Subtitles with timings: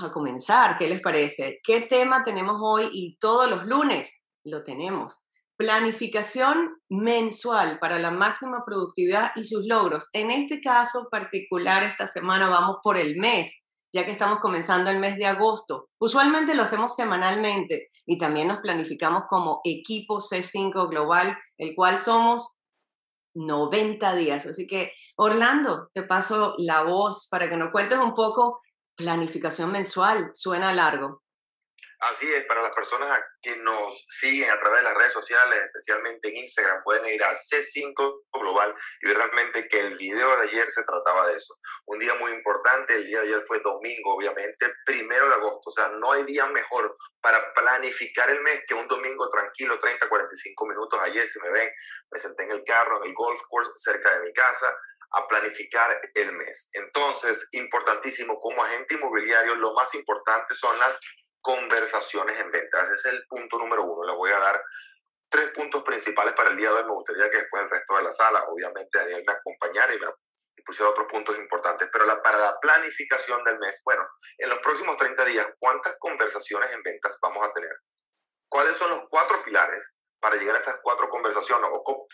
[0.00, 1.60] A comenzar, ¿qué les parece?
[1.62, 4.24] ¿Qué tema tenemos hoy y todos los lunes?
[4.44, 5.18] Lo tenemos.
[5.56, 10.08] Planificación mensual para la máxima productividad y sus logros.
[10.12, 13.54] En este caso particular, esta semana vamos por el mes,
[13.92, 15.90] ya que estamos comenzando el mes de agosto.
[15.98, 22.56] Usualmente lo hacemos semanalmente y también nos planificamos como equipo C5 Global, el cual somos
[23.34, 24.46] 90 días.
[24.46, 28.60] Así que, Orlando, te paso la voz para que nos cuentes un poco
[28.96, 30.30] planificación mensual.
[30.34, 31.22] Suena largo.
[32.02, 36.30] Así es, para las personas que nos siguen a través de las redes sociales, especialmente
[36.30, 40.68] en Instagram, pueden ir a C5 Global y ver realmente que el video de ayer
[40.68, 41.54] se trataba de eso.
[41.86, 45.72] Un día muy importante, el día de ayer fue domingo, obviamente, primero de agosto, o
[45.72, 50.66] sea, no hay día mejor para planificar el mes que un domingo tranquilo, 30, 45
[50.66, 50.98] minutos.
[51.04, 51.70] Ayer, si me ven,
[52.10, 54.74] me senté en el carro, en el golf course cerca de mi casa,
[55.14, 56.70] a planificar el mes.
[56.72, 60.98] Entonces, importantísimo, como agente inmobiliario, lo más importante son las
[61.40, 62.86] conversaciones en ventas.
[62.88, 64.04] Ese es el punto número uno.
[64.04, 64.62] Le voy a dar
[65.28, 66.84] tres puntos principales para el día de hoy.
[66.84, 70.06] Me gustaría que después el resto de la sala, obviamente, me acompañara y me
[70.64, 71.88] pusiera otros puntos importantes.
[71.92, 74.06] Pero para la planificación del mes, bueno,
[74.38, 77.72] en los próximos 30 días, ¿cuántas conversaciones en ventas vamos a tener?
[78.48, 81.68] ¿Cuáles son los cuatro pilares para llegar a esas cuatro conversaciones?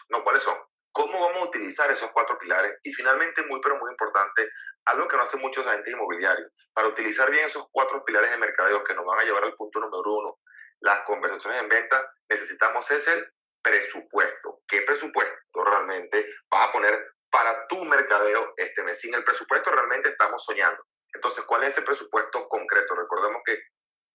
[0.09, 0.57] No, ¿cuáles son?
[0.93, 2.77] ¿Cómo vamos a utilizar esos cuatro pilares?
[2.83, 4.49] Y finalmente, muy pero muy importante,
[4.87, 8.83] algo que no hace muchos agentes inmobiliarios, para utilizar bien esos cuatro pilares de mercadeo
[8.83, 10.39] que nos van a llevar al punto número uno,
[10.81, 14.61] las conversaciones en venta, necesitamos es el presupuesto.
[14.67, 19.01] ¿Qué presupuesto realmente vas a poner para tu mercadeo este mes?
[19.01, 20.83] Sin el presupuesto realmente estamos soñando.
[21.13, 22.95] Entonces, ¿cuál es ese presupuesto concreto?
[22.95, 23.59] Recordemos que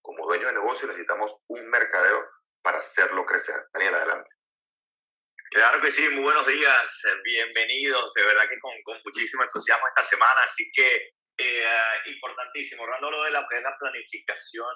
[0.02, 2.28] como dueños de negocio necesitamos un mercadeo
[2.62, 3.68] para hacerlo crecer.
[3.74, 4.30] Daniel, adelante.
[5.54, 9.86] Claro que sí, muy buenos días, eh, bienvenidos, de verdad que con, con muchísimo entusiasmo
[9.88, 11.68] esta semana, así que eh,
[12.08, 14.76] importantísimo, hablando lo de la, la planificación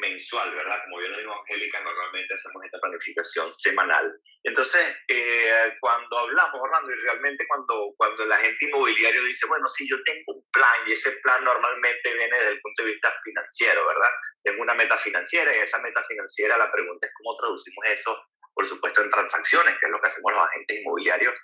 [0.00, 0.80] mensual, ¿verdad?
[0.84, 4.10] Como bien lo dijo Angélica, normalmente hacemos esta planificación semanal.
[4.42, 9.86] Entonces, eh, cuando hablamos, Orlando, y realmente cuando, cuando la gente inmobiliario dice, bueno, sí,
[9.86, 13.86] yo tengo un plan, y ese plan normalmente viene desde el punto de vista financiero,
[13.86, 14.10] ¿verdad?
[14.42, 18.26] Tengo una meta financiera, y esa meta financiera, la pregunta es cómo traducimos eso
[18.56, 21.34] por supuesto, en transacciones, que es lo que hacemos los agentes inmobiliarios,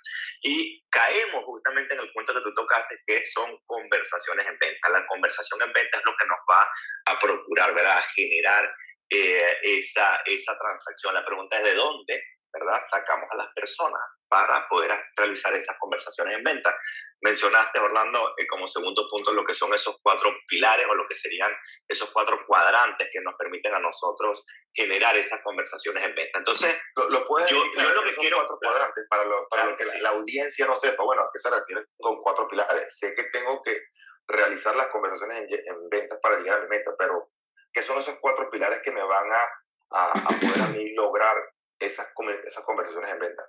[0.41, 4.89] y caemos justamente en el punto que tú tocaste, que son conversaciones en venta.
[4.89, 6.67] La conversación en venta es lo que nos va
[7.05, 8.73] a procurar, ¿verdad?, a generar
[9.11, 11.13] eh, esa, esa transacción.
[11.13, 16.37] La pregunta es de dónde, ¿verdad?, sacamos a las personas para poder realizar esas conversaciones
[16.37, 16.75] en venta.
[17.21, 21.15] Mencionaste, Orlando, eh, como segundo punto lo que son esos cuatro pilares o lo que
[21.15, 21.51] serían
[21.87, 24.43] esos cuatro cuadrantes que nos permiten a nosotros
[24.73, 26.39] generar esas conversaciones en venta.
[26.39, 30.09] Entonces, lo, puedes yo, yo lo que quiero cuatro cuadrantes para lo, para que la,
[30.09, 32.97] audiencia no sepa, bueno, ¿a qué se refiere con cuatro pilares?
[32.97, 33.79] Sé que tengo que
[34.27, 37.29] realizar las conversaciones en, en ventas para llegar a mi meta, pero
[37.71, 41.52] ¿qué son esos cuatro pilares que me van a, a, a poder a mí lograr
[41.85, 42.11] esas,
[42.45, 43.43] esas conversaciones en venta?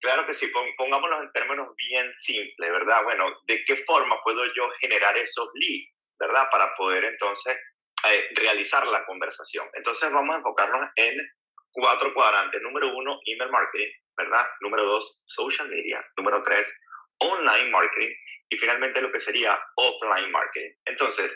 [0.00, 3.04] Claro que sí, pongámoslo en términos bien simples, ¿verdad?
[3.04, 6.48] Bueno, ¿de qué forma puedo yo generar esos leads, ¿verdad?
[6.50, 7.56] Para poder entonces
[8.08, 9.68] eh, realizar la conversación.
[9.74, 11.16] Entonces vamos a enfocarnos en
[11.70, 12.60] cuatro cuadrantes.
[12.62, 14.44] Número uno, email marketing, ¿verdad?
[14.60, 16.04] Número dos, social media.
[16.16, 16.66] Número tres,
[17.18, 18.12] online marketing.
[18.48, 20.72] Y finalmente lo que sería offline marketing.
[20.86, 21.30] Entonces,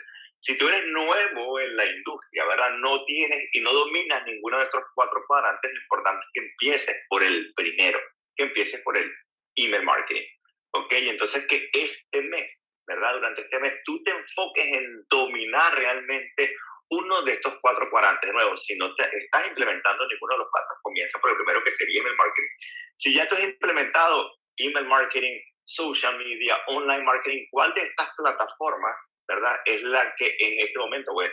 [0.47, 2.69] si tú eres nuevo en la industria, ¿verdad?
[2.79, 6.95] No tienes y no dominas ninguno de estos cuatro cuadrantes, lo importante es que empieces
[7.09, 7.99] por el primero
[8.33, 9.11] que empiece por el
[9.57, 10.23] email marketing.
[10.71, 10.93] ¿Ok?
[10.93, 13.15] Entonces que este mes, ¿verdad?
[13.15, 16.55] Durante este mes tú te enfoques en dominar realmente
[16.91, 18.29] uno de estos cuatro cuadrantes.
[18.29, 21.61] De nuevo, si no te estás implementando ninguno de los cuatro, comienza por el primero
[21.61, 22.49] que sería email marketing.
[22.95, 28.95] Si ya tú has implementado email marketing, social media, online marketing, ¿cuál de estas plataformas,
[29.27, 31.27] verdad, es la que en este momento, o de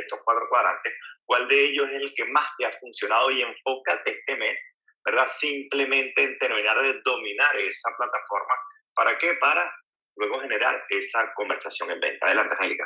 [0.00, 0.94] estos cuatro cuadrantes,
[1.26, 4.58] cuál de ellos es el que más te ha funcionado y enfócate este mes
[5.04, 5.26] ¿verdad?
[5.38, 8.54] Simplemente en terminar de dominar esa plataforma.
[8.94, 9.34] ¿Para qué?
[9.40, 9.72] Para
[10.16, 12.26] luego generar esa conversación en venta.
[12.26, 12.84] Adelante, Angélica.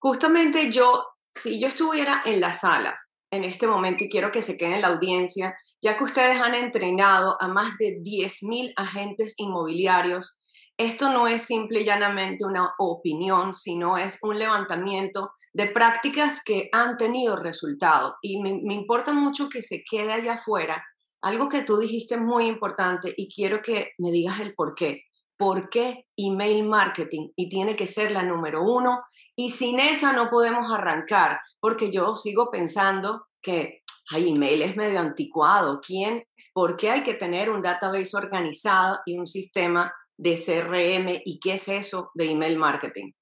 [0.00, 2.98] Justamente yo, si yo estuviera en la sala
[3.30, 6.54] en este momento y quiero que se quede en la audiencia, ya que ustedes han
[6.54, 10.40] entrenado a más de 10.000 agentes inmobiliarios,
[10.78, 16.68] esto no es simple y llanamente una opinión, sino es un levantamiento de prácticas que
[16.72, 18.14] han tenido resultado.
[18.22, 20.84] Y me, importa mucho que se quede allá afuera
[21.20, 25.02] algo que tú dijiste muy importante y quiero que me digas el por qué.
[25.36, 27.30] ¿Por qué email marketing?
[27.34, 29.02] Y tiene que ser la número uno.
[29.34, 35.00] Y sin esa no podemos arrancar, porque yo sigo pensando que hay email es medio
[35.00, 35.80] anticuado.
[35.80, 36.24] ¿Quién?
[36.52, 41.22] ¿Por qué hay que tener un database organizado y un sistema de CRM?
[41.24, 43.12] ¿Y qué es eso de email marketing?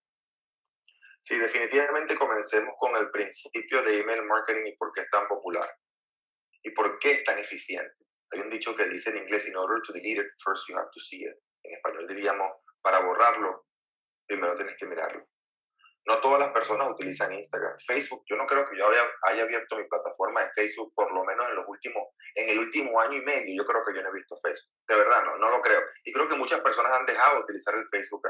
[1.20, 5.68] Sí, definitivamente comencemos con el principio de email marketing y por qué es tan popular
[6.62, 7.94] y por qué es tan eficiente.
[8.30, 10.88] Hay un dicho que dice en inglés, in order to delete it, first you have
[10.92, 11.34] to see it.
[11.64, 12.48] En español diríamos,
[12.80, 13.66] para borrarlo,
[14.26, 15.26] primero tienes que mirarlo.
[16.06, 17.76] No todas las personas utilizan Instagram.
[17.84, 21.50] Facebook, yo no creo que yo haya, abierto mi plataforma de Facebook por lo menos
[21.50, 22.04] en los últimos,
[22.36, 23.62] en el último año y medio.
[23.62, 24.72] Yo creo que yo no he visto Facebook.
[24.86, 25.82] De verdad, no, no lo creo.
[26.04, 28.22] Y creo que muchas personas han dejado de utilizar el Facebook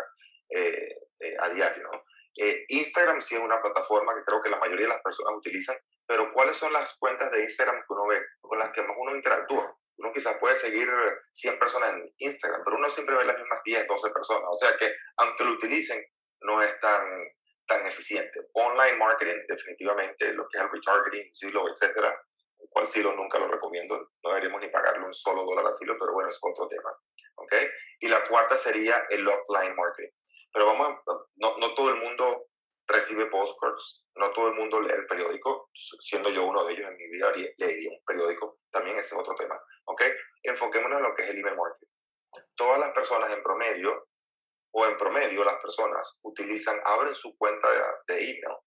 [0.49, 0.88] eh,
[1.20, 1.90] eh, a diario.
[2.38, 5.76] Eh, Instagram sí es una plataforma que creo que la mayoría de las personas utilizan,
[6.06, 9.17] pero ¿cuáles son las cuentas de Instagram que uno ve, con las que más uno
[9.17, 9.76] interactúa?
[9.99, 10.88] Uno quizás puede seguir
[11.32, 14.44] 100 personas en Instagram, pero uno siempre ve las mismas 10, 12 personas.
[14.46, 16.05] O sea que, aunque lo utilicen,
[16.43, 17.02] no es tan,
[17.67, 18.41] tan eficiente.
[18.55, 22.19] Online marketing, definitivamente, lo que es el retargeting, silo, etcétera,
[22.59, 24.11] el cual silo nunca lo recomiendo.
[24.23, 26.91] No deberíamos ni pagarle un solo dólar a silo, pero bueno, es otro tema.
[27.37, 27.53] ¿ok?
[28.01, 30.11] Y la cuarta sería el offline marketing.
[30.53, 30.97] Pero vamos,
[31.37, 32.47] no, no todo el mundo
[32.87, 36.97] recibe postcards, no todo el mundo lee el periódico, siendo yo uno de ellos en
[36.97, 40.03] mi vida leí un periódico, también ese es otro tema, ¿ok?
[40.45, 41.93] Enfoquémonos en lo que es el email marketing.
[42.55, 44.09] Todas las personas en promedio,
[44.78, 48.58] o en promedio las personas utilizan, abren su cuenta de, de email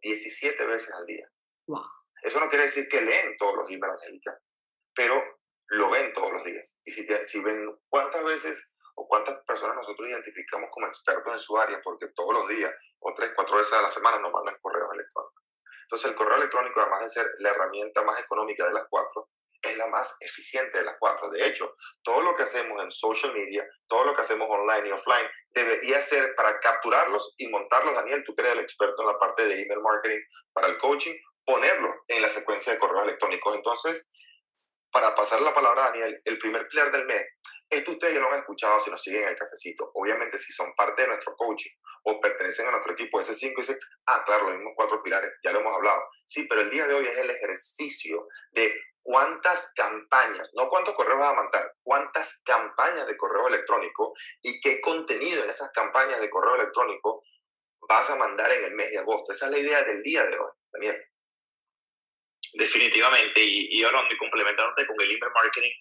[0.00, 1.28] 17 veces al día.
[1.66, 1.82] Wow.
[2.22, 4.38] Eso no quiere decir que leen todos los emails, Angélica,
[4.94, 5.20] pero
[5.70, 6.78] lo ven todos los días.
[6.84, 11.58] Y si, si ven cuántas veces o cuántas personas nosotros identificamos como expertos en su
[11.58, 14.88] área, porque todos los días o tres, cuatro veces a la semana nos mandan correos
[14.94, 15.42] electrónicos.
[15.82, 19.28] Entonces el correo electrónico, además de ser la herramienta más económica de las cuatro,
[19.66, 21.30] es la más eficiente de las cuatro.
[21.30, 24.92] De hecho, todo lo que hacemos en social media, todo lo que hacemos online y
[24.92, 27.94] offline, debería ser para capturarlos y montarlos.
[27.94, 30.20] Daniel, tú que eres el experto en la parte de email marketing
[30.52, 31.14] para el coaching,
[31.44, 33.54] ponerlo en la secuencia de correos electrónicos.
[33.54, 34.08] Entonces,
[34.90, 37.24] para pasar la palabra a Daniel, el primer pilar del mes
[37.68, 39.90] esto ustedes ya lo han escuchado si nos siguen en el cafecito.
[39.94, 41.70] Obviamente, si son parte de nuestro coaching
[42.04, 45.50] o pertenecen a nuestro equipo S5 y 6, ah, claro, los mismos cuatro pilares, ya
[45.50, 46.02] lo hemos hablado.
[46.24, 48.72] Sí, pero el día de hoy es el ejercicio de
[49.06, 54.12] cuántas campañas, no cuántos correos vas a mandar, cuántas campañas de correo electrónico
[54.42, 57.22] y qué contenido en esas campañas de correo electrónico
[57.88, 59.30] vas a mandar en el mes de agosto.
[59.30, 61.04] Esa es la idea del día de hoy, Daniel.
[62.54, 65.72] Definitivamente, y, y ahora complementándote con el email marketing,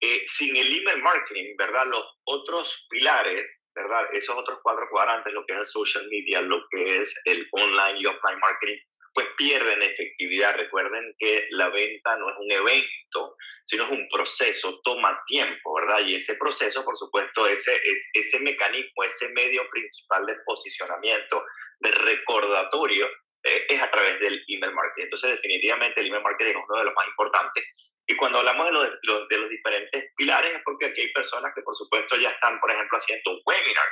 [0.00, 1.84] eh, sin el email marketing, ¿verdad?
[1.86, 4.06] Los otros pilares, ¿verdad?
[4.14, 8.00] Esos otros cuatro cuadrantes, lo que es el social media, lo que es el online
[8.00, 8.78] y offline marketing,
[9.14, 10.56] pues pierden efectividad.
[10.56, 16.00] Recuerden que la venta no es un evento, sino es un proceso, toma tiempo, ¿verdad?
[16.06, 21.44] Y ese proceso, por supuesto, ese, es, ese mecanismo, ese medio principal de posicionamiento,
[21.80, 23.06] de recordatorio,
[23.44, 25.04] eh, es a través del email marketing.
[25.04, 27.64] Entonces, definitivamente el email marketing es uno de los más importantes
[28.06, 31.62] y cuando hablamos de los, de los, diferentes pilares es porque aquí hay personas que
[31.62, 33.88] por supuesto ya están, por ejemplo, haciendo un webinar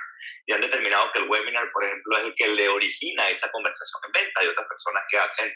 [0.46, 4.02] y han determinado que el webinar, por ejemplo, es el que le origina esa conversación
[4.06, 4.40] en venta.
[4.40, 5.48] Hay otras personas que hacen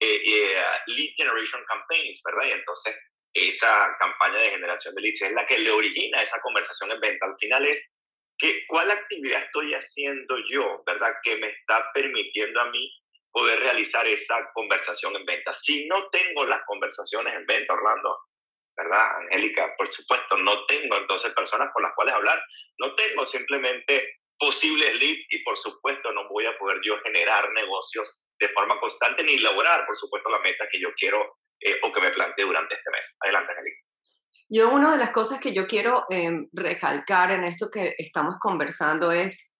[0.00, 2.48] eh, eh, lead generation campaigns, ¿verdad?
[2.48, 2.96] Y entonces
[3.32, 7.26] esa campaña de generación de leads es la que le origina esa conversación en venta.
[7.26, 7.80] Al final es
[8.38, 11.14] que, cuál actividad estoy haciendo yo, ¿verdad?
[11.22, 12.90] Que me está permitiendo a mí
[13.32, 15.52] poder realizar esa conversación en venta.
[15.52, 18.18] Si no tengo las conversaciones en venta, Orlando,
[18.76, 19.16] ¿verdad?
[19.22, 22.42] Angélica, por supuesto, no tengo entonces personas con las cuales hablar,
[22.78, 28.24] no tengo simplemente posibles leads y por supuesto no voy a poder yo generar negocios
[28.38, 32.00] de forma constante ni lograr, por supuesto, la meta que yo quiero eh, o que
[32.00, 33.14] me plantee durante este mes.
[33.20, 33.80] Adelante, Angélica.
[34.48, 39.12] Yo una de las cosas que yo quiero em, recalcar en esto que estamos conversando
[39.12, 39.52] es,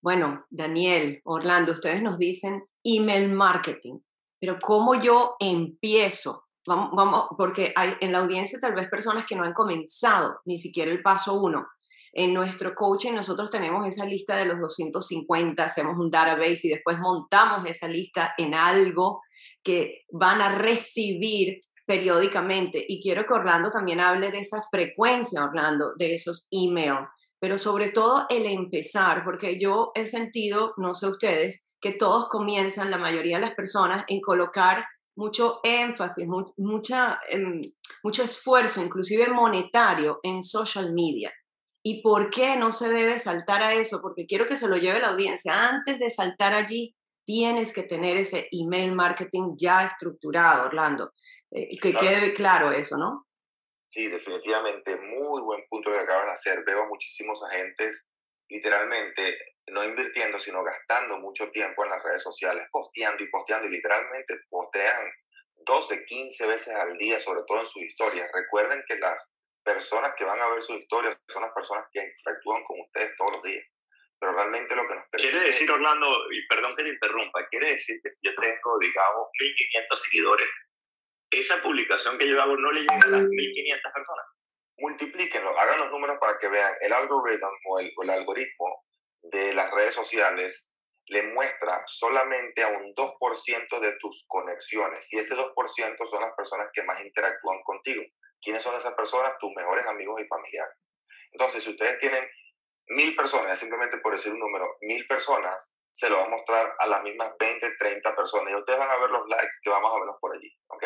[0.00, 2.62] bueno, Daniel, Orlando, ustedes nos dicen
[2.96, 3.98] email marketing.
[4.40, 6.44] Pero ¿cómo yo empiezo?
[6.66, 10.58] Vamos, vamos, porque hay en la audiencia tal vez personas que no han comenzado ni
[10.58, 11.66] siquiera el paso uno.
[12.12, 16.98] En nuestro coaching nosotros tenemos esa lista de los 250, hacemos un database y después
[16.98, 19.20] montamos esa lista en algo
[19.62, 22.84] que van a recibir periódicamente.
[22.86, 27.08] Y quiero que Orlando también hable de esa frecuencia, Orlando, de esos emails,
[27.40, 32.90] pero sobre todo el empezar, porque yo he sentido, no sé ustedes, que todos comienzan,
[32.90, 37.60] la mayoría de las personas, en colocar mucho énfasis, mucha, em,
[38.04, 41.32] mucho esfuerzo, inclusive monetario, en social media.
[41.82, 44.00] ¿Y por qué no se debe saltar a eso?
[44.00, 45.68] Porque quiero que se lo lleve la audiencia.
[45.68, 46.94] Antes de saltar allí,
[47.26, 51.12] tienes que tener ese email marketing ya estructurado, Orlando.
[51.50, 53.26] Eh, que quede claro eso, ¿no?
[53.88, 54.96] Sí, definitivamente.
[54.96, 56.64] Muy buen punto que acabas de hacer.
[56.66, 58.06] Veo muchísimos agentes
[58.48, 59.38] literalmente
[59.68, 64.34] no invirtiendo, sino gastando mucho tiempo en las redes sociales, posteando y posteando, y literalmente
[64.48, 65.10] postean
[65.66, 68.30] 12, 15 veces al día, sobre todo en sus historias.
[68.32, 69.30] Recuerden que las
[69.62, 73.32] personas que van a ver sus historias son las personas que interactúan con ustedes todos
[73.32, 73.64] los días.
[74.20, 75.30] pero realmente lo que nos permite...
[75.30, 79.28] Quiere decir, Orlando, y perdón que te interrumpa, quiere decir que si yo tengo, digamos,
[79.40, 80.48] 1.500 seguidores,
[81.30, 84.26] esa publicación que yo hago no le llega a las 1.500 personas.
[84.78, 88.84] Multiplíquenlo, hagan los números para que vean el algoritmo el algoritmo
[89.22, 90.70] de las redes sociales
[91.08, 96.68] le muestra solamente a un 2% de tus conexiones y ese 2% son las personas
[96.72, 98.02] que más interactúan contigo.
[98.40, 99.32] ¿Quiénes son esas personas?
[99.40, 100.74] Tus mejores amigos y familiares.
[101.32, 102.28] Entonces, si ustedes tienen
[102.88, 106.86] mil personas, simplemente por decir un número, mil personas, se lo va a mostrar a
[106.86, 109.98] las mismas 20, 30 personas y ustedes van a ver los likes que vamos a
[109.98, 110.84] verlos por allí, ¿ok?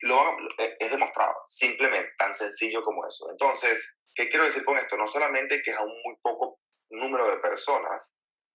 [0.00, 3.30] Lo, eh, es demostrado, simplemente, tan sencillo como eso.
[3.30, 4.96] Entonces, ¿qué quiero decir con esto?
[4.96, 6.60] No solamente que es a un muy poco
[6.90, 8.14] número de personas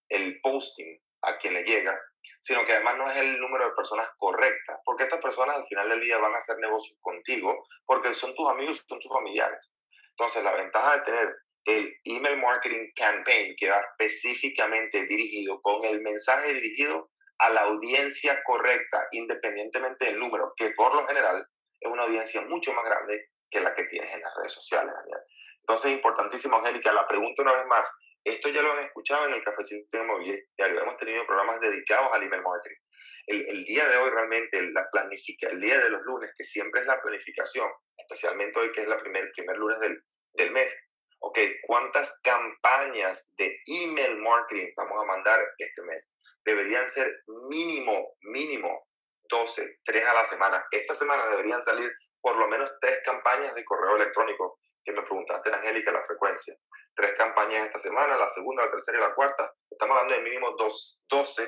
[0.10, 2.00] el posting a quien le llega,
[2.40, 5.90] sino que además no es el número de personas correctas, porque estas personas al final
[5.90, 9.72] del día van a hacer negocios contigo, porque son tus amigos, son tus familiares.
[10.12, 16.02] Entonces, la ventaja de tener el email marketing campaign que va específicamente dirigido con el
[16.02, 21.46] mensaje dirigido a la audiencia correcta, independientemente del número, que por lo general
[21.80, 25.20] es una audiencia mucho más grande que la que tienes en las redes sociales, Daniel.
[25.62, 27.92] Entonces, importantísimo, Angélica, la pregunta una vez más,
[28.24, 30.82] esto ya lo han escuchado en el Cafecito Inmobiliario.
[30.82, 32.78] Hemos tenido programas dedicados al email marketing.
[33.26, 36.82] El, el, día de hoy realmente, la planifica, el día de los lunes, que siempre
[36.82, 37.68] es la planificación,
[37.98, 40.76] especialmente hoy que es el primer, primer lunes del, del mes,
[41.22, 46.12] ok, ¿cuántas campañas de email marketing vamos a mandar este mes?
[46.44, 48.88] Deberían ser mínimo, mínimo
[49.30, 50.66] 12, 3 a la semana.
[50.72, 55.54] Esta semana deberían salir por lo menos tres campañas de correo electrónico que me preguntaste,
[55.54, 56.56] Angélica, la frecuencia.
[56.96, 59.54] Tres campañas esta semana, la segunda, la tercera y la cuarta.
[59.70, 61.48] Estamos hablando de mínimo dos, 12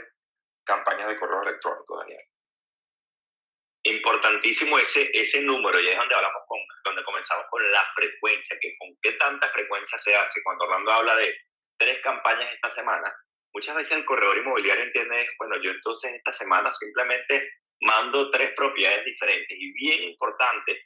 [0.65, 2.21] campañas de correo electrónico, Daniel.
[3.85, 8.75] Importantísimo ese, ese número, y es donde hablamos con, donde comenzamos con la frecuencia, que
[8.79, 10.41] con qué tanta frecuencia se hace.
[10.43, 11.35] Cuando Orlando habla de
[11.77, 13.13] tres campañas esta semana,
[13.53, 19.05] muchas veces el corredor inmobiliario entiende, bueno, yo entonces esta semana simplemente mando tres propiedades
[19.05, 19.57] diferentes.
[19.59, 20.83] Y bien importante,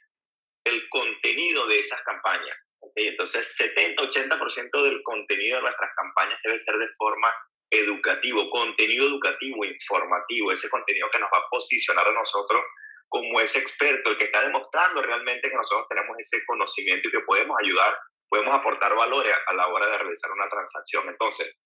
[0.64, 2.56] el contenido de esas campañas.
[2.80, 3.08] ¿okay?
[3.08, 7.32] Entonces, 70-80% del contenido de nuestras campañas debe ser de forma
[7.70, 12.62] educativo, contenido educativo, informativo, ese contenido que nos va a posicionar a nosotros
[13.08, 17.20] como ese experto, el que está demostrando realmente que nosotros tenemos ese conocimiento y que
[17.20, 17.98] podemos ayudar,
[18.28, 21.08] podemos aportar valores a la hora de realizar una transacción.
[21.08, 21.56] Entonces,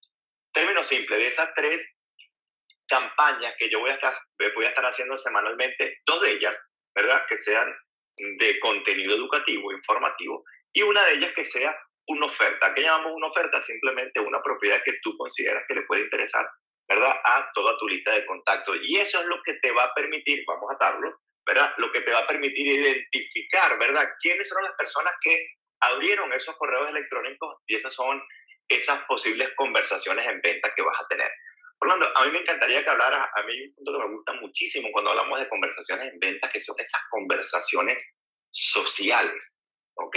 [0.52, 1.87] término simple, de esas tres
[2.88, 4.14] campañas que yo voy a estar,
[4.54, 6.59] voy a estar haciendo semanalmente, dos de ellas,
[6.94, 7.25] ¿verdad?
[7.28, 7.75] Que sean
[8.38, 11.76] de contenido educativo, informativo, y una de ellas que sea
[12.09, 12.75] una oferta.
[12.75, 13.61] ¿Qué llamamos una oferta?
[13.61, 16.49] Simplemente una propiedad que tú consideras que le puede interesar,
[16.88, 17.14] ¿verdad?
[17.25, 18.76] A toda tu lista de contactos.
[18.82, 21.73] Y eso es lo que te va a permitir, vamos a atarlo, ¿verdad?
[21.78, 24.09] Lo que te va a permitir identificar, ¿verdad?
[24.21, 25.47] ¿Quiénes son las personas que
[25.80, 28.23] abrieron esos correos electrónicos y esas son
[28.69, 31.31] esas posibles conversaciones en venta que vas a tener.
[31.83, 34.33] Orlando, a mí me encantaría que hablaras, a mí hay un punto que me gusta
[34.35, 38.07] muchísimo cuando hablamos de conversaciones en ventas, que son esas conversaciones
[38.50, 39.57] sociales,
[39.95, 40.16] ¿ok?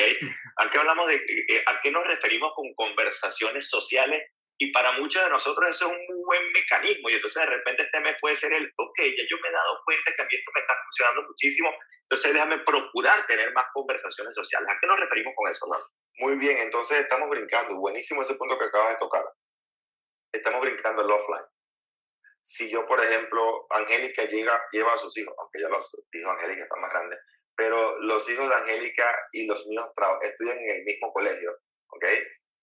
[0.57, 4.31] ¿A qué hablamos de, eh, a qué nos referimos con conversaciones sociales?
[4.57, 7.83] Y para muchos de nosotros eso es un muy buen mecanismo y entonces de repente
[7.83, 10.35] este mes puede ser el, ok, ya yo me he dado cuenta que a mí
[10.35, 11.73] esto me está funcionando muchísimo,
[12.03, 14.69] entonces déjame procurar tener más conversaciones sociales.
[14.71, 15.89] ¿A qué nos referimos con eso, Orlando?
[16.17, 17.77] Muy bien, entonces estamos brincando.
[17.79, 19.25] Buenísimo ese punto que acabas de tocar.
[20.31, 21.45] Estamos brincando el offline
[22.47, 26.43] si yo, por ejemplo, Angélica llega, lleva a sus hijos, aunque ya los hijos de
[26.43, 27.19] Angélica están más grandes,
[27.55, 29.89] pero los hijos de Angélica y los míos
[30.21, 31.57] estudian en el mismo colegio,
[31.87, 32.05] ¿ok?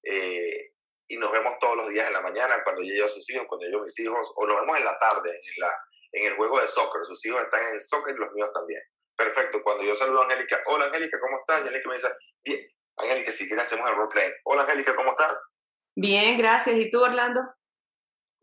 [0.05, 0.71] Eh,
[1.09, 3.47] y nos vemos todos los días en la mañana, cuando yo llevo a sus hijos,
[3.49, 5.77] cuando yo mis hijos, o nos vemos en la tarde, en, la,
[6.13, 8.83] en el juego de soccer, sus hijos están en el soccer y los míos también.
[9.17, 11.59] Perfecto, cuando yo saludo a Angélica, hola Angélica, ¿cómo estás?
[11.59, 12.09] Y Angélica me dice,
[12.45, 12.61] bien,
[12.97, 14.31] Angélica, si quieres hacemos el roleplay.
[14.45, 15.53] Hola Angélica, ¿cómo estás?
[15.97, 16.77] Bien, gracias.
[16.77, 17.41] ¿Y tú, Orlando?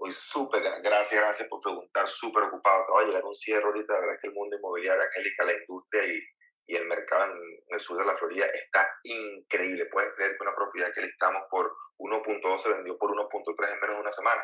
[0.01, 2.83] Hoy súper, gracias, gracias por preguntar, súper ocupado.
[2.83, 6.05] Acaba de llegar un cierre ahorita, la verdad que el mundo inmobiliario, Angélica, la industria
[6.05, 6.19] y,
[6.67, 9.87] y el mercado en, el sur de la Florida está increíble.
[9.91, 13.95] Puedes creer que una propiedad que listamos por 1.2 se vendió por 1.3 en menos
[13.95, 14.41] de una semana.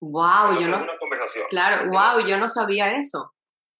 [0.00, 0.82] Wow, yo no.
[0.82, 1.46] una conversación.
[1.50, 3.35] Claro, wow, yo no sabía eso.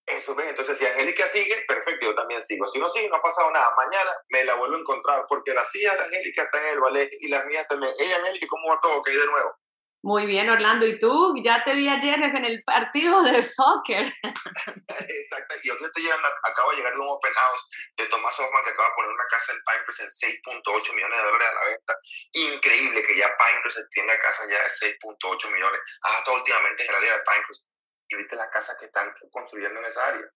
[0.06, 2.66] Eso, ven, entonces si Angélica sigue, perfecto, yo también sigo.
[2.68, 3.74] Si no sigue, no ha pasado nada.
[3.76, 7.10] Mañana me la vuelvo a encontrar porque las hijas de Angélica están en el ballet
[7.20, 7.92] y las mías también.
[7.98, 9.02] Ella, Angélica, ¿cómo va todo?
[9.02, 9.56] Que hay de nuevo.
[10.06, 10.86] Muy bien, Orlando.
[10.86, 11.34] ¿Y tú?
[11.42, 14.14] Ya te vi ayer en el partido de soccer.
[14.22, 15.54] Exacto.
[15.60, 18.70] Y yo estoy llegando, acabo de llegar de un open house de Tomás Hoffman que
[18.70, 20.30] acaba de poner una casa en Pinecrest en
[20.62, 21.98] 6.8 millones de dólares a la venta.
[22.34, 25.80] Increíble que ya Pinecrest tenga casa ya de 6.8 millones.
[26.02, 27.66] Hasta últimamente en el área de Pinecrest.
[28.08, 30.26] Y viste las casas que están construyendo en esa área.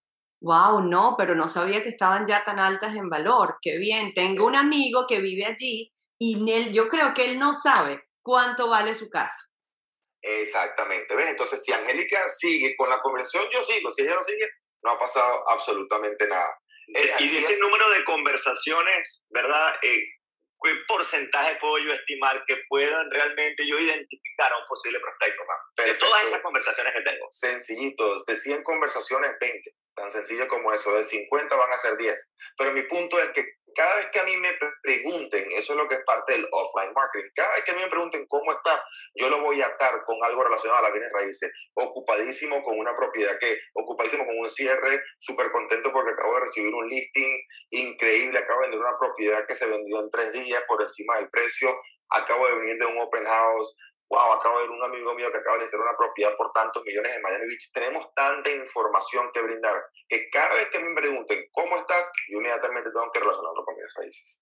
[0.42, 3.58] Wow, no, pero no sabía que estaban ya tan altas en valor.
[3.60, 4.14] Qué bien.
[4.14, 8.68] Tengo un amigo que vive allí y él, yo creo que él no sabe cuánto
[8.68, 9.50] vale su casa
[10.22, 11.30] Exactamente, ¿ves?
[11.30, 13.90] Entonces, si Angélica sigue con la conversación, yo sigo.
[13.90, 14.46] Si ella no sigue,
[14.82, 16.58] no ha pasado absolutamente nada.
[17.20, 19.74] y de ese número de conversaciones, ¿verdad?
[19.82, 20.02] Eh,
[20.62, 25.42] ¿Qué porcentaje puedo yo estimar que puedan realmente yo identificar a un posible prospecto?
[25.76, 27.26] De todas esas conversaciones que tengo.
[27.30, 29.74] Sencillito, de 100 conversaciones, 20.
[29.94, 32.30] Tan sencillo como eso, de 50 van a ser 10.
[32.58, 35.88] Pero mi punto es que cada vez que a mí me pregunten, eso es lo
[35.88, 38.82] que es parte del offline marketing, cada vez que a mí me pregunten cómo está,
[39.14, 42.94] yo lo voy a atar con algo relacionado a las bienes raíces, ocupadísimo con una
[42.96, 47.38] propiedad que, ocupadísimo con un cierre, súper contento porque acabo de recibir un listing
[47.70, 51.30] increíble, acabo de vender una propiedad que se vendió en tres días por encima del
[51.30, 51.74] precio,
[52.10, 53.76] acabo de venir de un open house,
[54.10, 56.82] wow, acabo de ver un amigo mío que acaba de hacer una propiedad por tantos
[56.84, 57.70] millones en Miami Beach.
[57.72, 59.74] Tenemos tanta información que brindar
[60.08, 63.94] que cada vez que me pregunten cómo estás, yo inmediatamente tengo que relacionarlo con mis
[63.96, 64.38] raíces.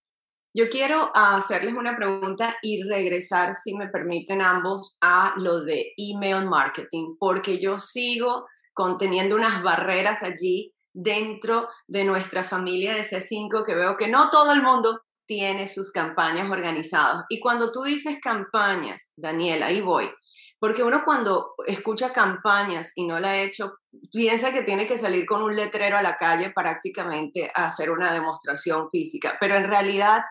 [0.54, 6.46] Yo quiero hacerles una pregunta y regresar, si me permiten ambos, a lo de email
[6.46, 13.75] marketing, porque yo sigo conteniendo unas barreras allí dentro de nuestra familia de C5 que
[13.75, 17.25] veo que no todo el mundo tiene sus campañas organizadas.
[17.28, 20.11] Y cuando tú dices campañas, Daniel, ahí voy,
[20.58, 23.75] porque uno cuando escucha campañas y no la ha hecho,
[24.12, 28.12] piensa que tiene que salir con un letrero a la calle prácticamente a hacer una
[28.12, 30.23] demostración física, pero en realidad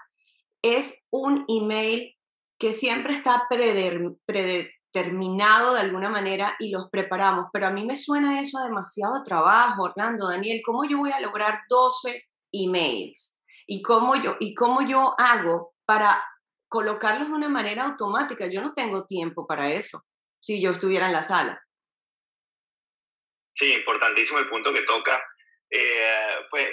[0.61, 2.13] es un email
[2.59, 8.41] que siempre está predeterminado de alguna manera y los preparamos, pero a mí me suena
[8.41, 13.36] eso a demasiado trabajo, Orlando, Daniel, ¿cómo yo voy a lograr 12 emails?
[13.67, 16.23] Y cómo yo, y cómo yo hago para
[16.69, 18.47] colocarlos de una manera automática.
[18.47, 20.01] Yo no tengo tiempo para eso
[20.39, 21.61] si yo estuviera en la sala.
[23.53, 25.23] Sí, importantísimo el punto que toca.
[25.69, 26.67] Eh, pues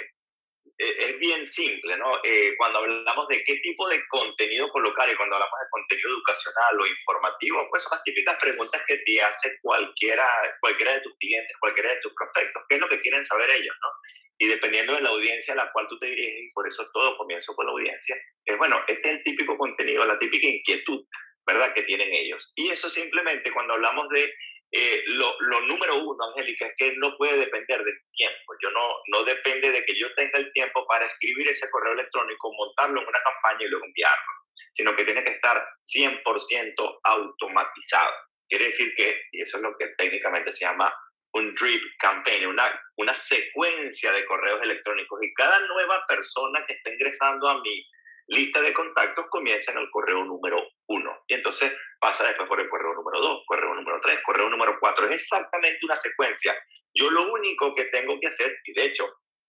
[0.77, 2.19] e, es bien simple, ¿no?
[2.23, 6.79] Eh, cuando hablamos de qué tipo de contenido colocar y cuando hablamos de contenido educacional
[6.79, 10.27] o informativo, pues son las típicas preguntas que te hace cualquiera,
[10.61, 12.63] cualquiera de tus clientes, cualquiera de tus prospectos.
[12.69, 13.89] ¿Qué es lo que quieren saber ellos, no?
[14.37, 17.17] Y dependiendo de la audiencia a la cual tú te diriges, y por eso todo
[17.17, 21.05] comienzo con la audiencia, es bueno, este es el típico contenido, la típica inquietud,
[21.45, 22.51] ¿verdad?, que tienen ellos.
[22.55, 24.33] Y eso simplemente cuando hablamos de
[24.71, 28.53] eh, lo, lo, número uno, Angélica, es que no puede depender del tiempo.
[28.61, 32.51] Yo no, no depende de que yo tenga el tiempo para escribir ese correo electrónico,
[32.53, 34.31] montarlo en una campaña y luego enviarlo,
[34.73, 38.13] sino que tiene que estar 100% automatizado.
[38.49, 40.93] Quiere decir que, y eso es lo que técnicamente se llama
[41.35, 42.63] un drip campaign, una,
[42.97, 47.85] una secuencia de correos electrónicos y cada nueva persona que está ingresando a mi
[48.27, 52.69] lista de contactos comienza en el correo número uno y entonces pasa después por el
[52.69, 55.05] correo número dos, correo número tres, correo número cuatro.
[55.05, 56.55] Es exactamente una secuencia.
[56.93, 59.05] Yo lo único que tengo que hacer, y de hecho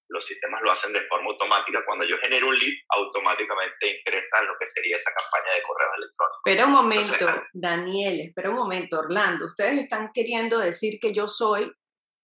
[0.08, 1.84] los sistemas lo hacen de forma automática.
[1.84, 6.38] Cuando yo genero un lead, automáticamente ingresa lo que sería esa campaña de correo electrónico.
[6.44, 9.46] Espera un momento, Daniel, espera un momento, Orlando.
[9.46, 11.72] Ustedes están queriendo decir que yo soy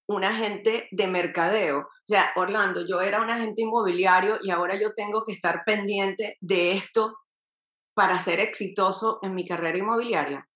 [0.09, 1.79] un agente de mercadeo.
[1.79, 6.37] O sea, Orlando, yo era un agente inmobiliario y ahora yo tengo que estar pendiente
[6.40, 7.16] de esto
[7.95, 10.49] para ser exitoso en mi carrera inmobiliaria.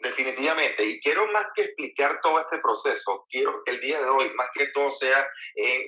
[0.00, 4.32] Definitivamente, y quiero más que explicar todo este proceso, quiero que el día de hoy,
[4.36, 5.28] más que todo sea,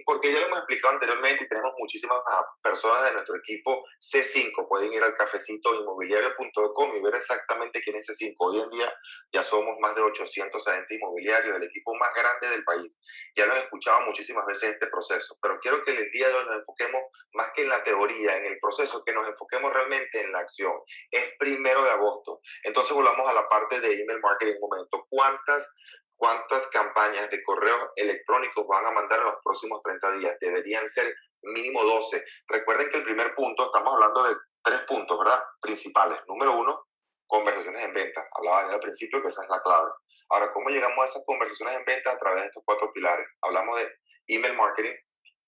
[0.04, 2.18] porque ya lo hemos explicado anteriormente y tenemos muchísimas
[2.60, 8.08] personas de nuestro equipo C5, pueden ir al cafecito inmobiliario.com y ver exactamente quién es
[8.08, 8.34] C5.
[8.38, 8.92] Hoy en día
[9.32, 12.98] ya somos más de 800 agentes inmobiliarios del equipo más grande del país.
[13.36, 16.46] Ya lo he escuchado muchísimas veces este proceso, pero quiero que el día de hoy
[16.46, 17.00] nos enfoquemos
[17.34, 20.72] más que en la teoría, en el proceso, que nos enfoquemos realmente en la acción.
[21.12, 25.06] Es primero de agosto, entonces volvamos a la parte de email marketing un momento.
[25.08, 25.72] ¿Cuántas,
[26.16, 30.36] ¿Cuántas campañas de correo electrónicos van a mandar en los próximos 30 días?
[30.40, 32.24] Deberían ser mínimo 12.
[32.48, 35.42] Recuerden que el primer punto, estamos hablando de tres puntos, ¿verdad?
[35.60, 36.18] Principales.
[36.28, 36.86] Número uno,
[37.26, 38.26] conversaciones en venta.
[38.36, 39.90] Hablaba al principio que esa es la clave.
[40.30, 42.12] Ahora, ¿cómo llegamos a esas conversaciones en venta?
[42.12, 43.26] A través de estos cuatro pilares.
[43.42, 43.90] Hablamos de
[44.28, 44.94] email marketing.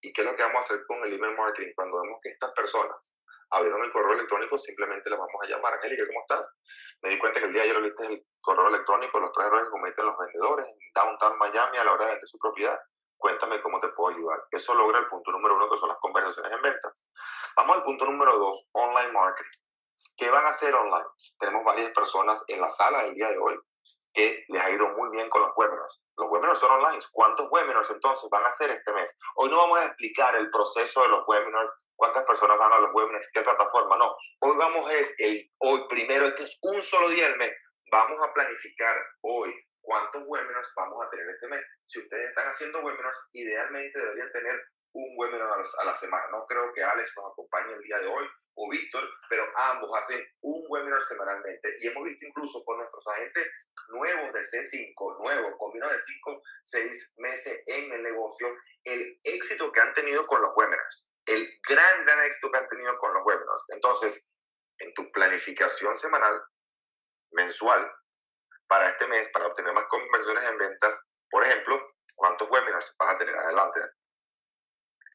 [0.00, 1.72] ¿Y qué es lo que vamos a hacer con el email marketing?
[1.76, 3.14] Cuando vemos que estas personas
[3.52, 5.74] abrieron el correo electrónico, simplemente le vamos a llamar.
[5.74, 6.50] Angélica, ¿cómo estás?
[7.02, 9.64] Me di cuenta que el día de ayer viste el correo electrónico, los tres errores
[9.64, 12.78] que cometen los vendedores en Downtown Miami a la hora de vender su propiedad.
[13.16, 14.42] Cuéntame cómo te puedo ayudar.
[14.50, 17.06] Eso logra el punto número uno, que son las conversaciones en ventas.
[17.56, 19.58] Vamos al punto número dos, online marketing.
[20.16, 21.08] ¿Qué van a hacer online?
[21.38, 23.58] Tenemos varias personas en la sala el día de hoy
[24.12, 26.02] que les ha ido muy bien con los webinars.
[26.16, 27.02] Los webinars son online.
[27.12, 29.16] ¿Cuántos webinars entonces van a hacer este mes?
[29.36, 31.70] Hoy no vamos a explicar el proceso de los webinars
[32.02, 34.16] cuántas personas van a los webinars, qué plataforma, no.
[34.40, 37.52] Hoy vamos es el, hoy primero, este es un solo día del mes.
[37.92, 41.64] Vamos a planificar hoy cuántos webinars vamos a tener este mes.
[41.86, 44.60] Si ustedes están haciendo webinars, idealmente deberían tener
[44.94, 46.26] un webinar a la, semana.
[46.32, 50.26] No creo que Alex nos acompañe el día de hoy o Víctor, pero ambos hacen
[50.40, 51.76] un webinar semanalmente.
[51.78, 53.46] Y hemos visto incluso con nuestros agentes
[53.90, 58.48] nuevos de C5, nuevos, con menos de 5, 6 meses en el negocio,
[58.82, 61.11] el éxito que han tenido con los webinars.
[61.26, 63.64] El gran, gran éxito que han tenido con los webinars.
[63.68, 64.28] Entonces,
[64.78, 66.42] en tu planificación semanal,
[67.32, 67.90] mensual,
[68.66, 73.18] para este mes, para obtener más conversiones en ventas, por ejemplo, ¿cuántos webinars vas a
[73.18, 73.80] tener adelante?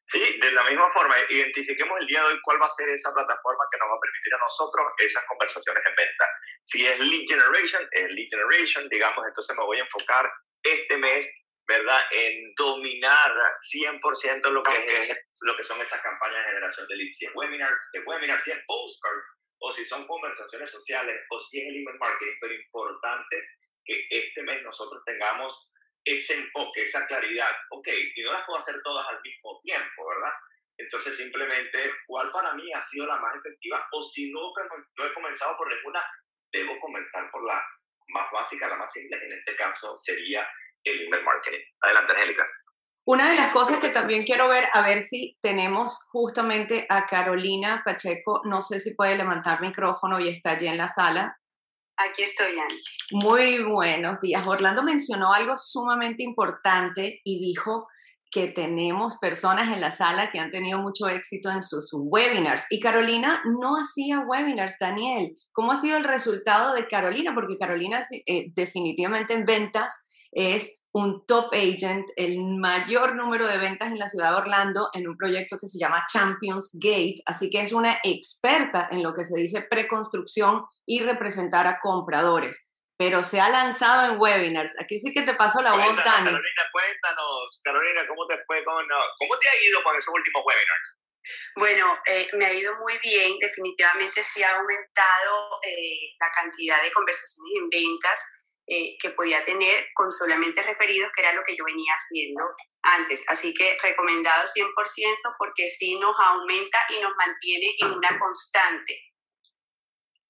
[0.09, 3.13] Sí, de la misma forma, identifiquemos el día de hoy cuál va a ser esa
[3.13, 6.25] plataforma que nos va a permitir a nosotros esas conversaciones en venta.
[6.63, 10.31] Si es lead generation, es lead generation, digamos, entonces me voy a enfocar
[10.63, 11.29] este mes,
[11.67, 13.33] ¿verdad?, en dominar
[13.73, 17.17] 100% lo que, es, lo que son esas campañas de generación de leads.
[17.17, 17.71] Si es webinar,
[18.05, 19.19] webinar, si es postcard,
[19.59, 23.49] o si son conversaciones sociales, o si es el email marketing, pero importante
[23.85, 25.71] que este mes nosotros tengamos
[26.05, 27.51] ese enfoque, esa claridad.
[27.71, 30.33] Ok, y no las puedo hacer todas al mismo tiempo, ¿verdad?
[30.77, 33.87] Entonces, simplemente, ¿cuál para mí ha sido la más efectiva?
[33.91, 34.53] O si no,
[34.97, 36.05] no he comenzado por ninguna,
[36.51, 37.63] debo comenzar por la
[38.09, 40.47] más básica, la más simple, en este caso sería
[40.83, 41.63] el email marketing.
[41.81, 42.47] Adelante, Angélica.
[43.09, 47.81] Una de las cosas que también quiero ver, a ver si tenemos justamente a Carolina
[47.85, 51.37] Pacheco, no sé si puede levantar micrófono y está allí en la sala.
[51.95, 52.83] Aquí estoy, Angie.
[53.11, 54.45] Muy buenos días.
[54.45, 57.87] Orlando mencionó algo sumamente importante y dijo
[58.29, 62.65] que tenemos personas en la sala que han tenido mucho éxito en sus webinars.
[62.69, 65.33] Y Carolina no hacía webinars, Daniel.
[65.53, 67.33] ¿Cómo ha sido el resultado de Carolina?
[67.33, 73.91] Porque Carolina eh, definitivamente en ventas es un top agent, el mayor número de ventas
[73.91, 77.61] en la ciudad de Orlando en un proyecto que se llama Champions Gate, así que
[77.61, 82.65] es una experta en lo que se dice preconstrucción y representar a compradores.
[82.97, 84.73] Pero se ha lanzado en webinars.
[84.81, 86.31] Aquí sí que te paso la voz, Dani.
[86.31, 88.83] Carolina, cuéntanos, Carolina, ¿cómo te fue con,
[89.19, 90.97] cómo te ha ido con esos últimos webinars?
[91.55, 96.91] Bueno, eh, me ha ido muy bien, definitivamente sí ha aumentado eh, la cantidad de
[96.91, 98.23] conversaciones en ventas,
[98.69, 102.43] eh, que podía tener con solamente referidos, que era lo que yo venía haciendo
[102.83, 103.23] antes.
[103.29, 109.07] Así que recomendado 100% porque sí nos aumenta y nos mantiene en una constante.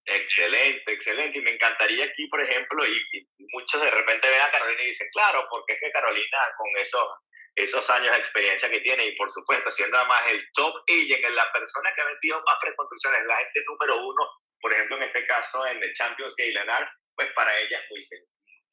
[0.05, 1.37] Excelente, excelente.
[1.37, 5.07] Y me encantaría aquí, por ejemplo, y, muchos de repente ven a Carolina y dicen,
[5.13, 7.07] claro, porque es que Carolina con esos,
[7.55, 11.51] esos años de experiencia que tiene y por supuesto siendo además el top agent, la
[11.51, 14.29] persona que ha vendido más preconstrucciones, la gente número uno,
[14.61, 18.07] por ejemplo, en este caso en el Champions Galenar, pues para ella es muy,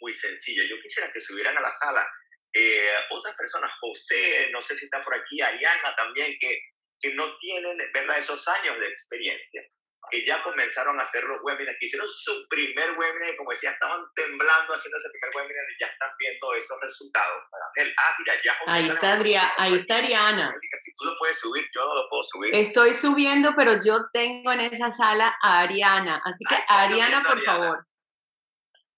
[0.01, 0.63] muy sencillo.
[0.65, 2.07] Yo quisiera que subieran a la sala
[2.55, 6.57] eh, otras personas, José, no sé si está por aquí, Ariana también, que,
[7.01, 8.19] que no tienen ¿verdad?
[8.19, 9.63] esos años de experiencia,
[10.09, 13.73] que ya comenzaron a hacer los webinars, que hicieron su primer webinar y como decía,
[13.73, 17.43] estaban temblando haciendo ese primer webinar y ya están viendo esos resultados.
[17.53, 20.55] Ah, mira, ya José ahí está, Adriana, ahí está Ariana.
[20.81, 22.55] Si tú lo puedes subir, yo no lo puedo subir.
[22.55, 27.85] Estoy subiendo, pero yo tengo en esa sala a Ariana, así que Ariana, por favor.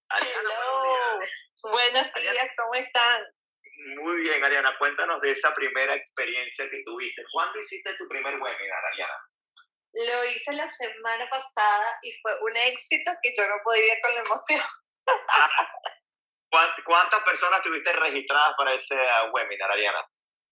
[0.09, 1.19] Hello.
[1.63, 3.23] Buenos días, ¿cómo están?
[3.97, 4.77] Muy bien, Ariana.
[4.77, 7.23] Cuéntanos de esa primera experiencia que tuviste.
[7.31, 9.19] ¿Cuándo hiciste tu primer webinar, Ariana?
[9.93, 14.21] Lo hice la semana pasada y fue un éxito que yo no podía con la
[14.21, 14.61] emoción.
[16.85, 20.07] ¿Cuántas personas tuviste registradas para ese uh, webinar, Ariana?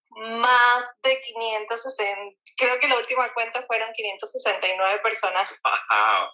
[0.09, 2.15] Más de 560,
[2.57, 5.61] creo que la última cuenta fueron 569 personas.
[5.63, 6.29] Wow,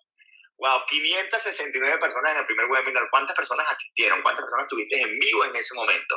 [0.90, 3.08] 569 personas en el primer webinar.
[3.10, 4.22] ¿Cuántas personas asistieron?
[4.22, 6.16] ¿Cuántas personas tuviste en vivo en ese momento?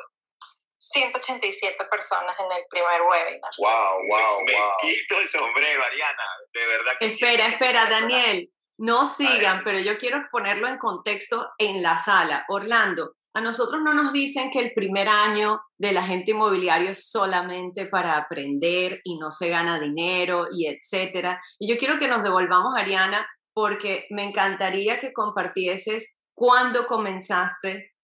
[0.76, 3.50] 187 personas en el primer webinar.
[3.58, 4.70] Wow, wow, me, wow.
[4.82, 6.24] quito el sombrero, Ariana.
[6.52, 8.50] De verdad que Espera, espera, Daniel.
[8.76, 12.44] No sigan, pero yo quiero ponerlo en contexto en la sala.
[12.48, 17.86] Orlando, a nosotros no nos dicen que el primer año del agente inmobiliario es solamente
[17.86, 21.42] para aprender y no se gana dinero y etcétera.
[21.58, 27.94] Y yo quiero que nos devolvamos, Ariana, porque me encantaría que compartieses cuándo comenzaste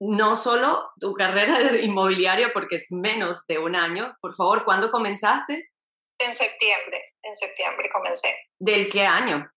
[0.00, 4.90] no solo tu carrera de inmobiliaria, porque es menos de un año, por favor, ¿cuándo
[4.90, 5.70] comenzaste?
[6.20, 8.36] En septiembre, en septiembre comencé.
[8.58, 9.48] ¿Del qué año?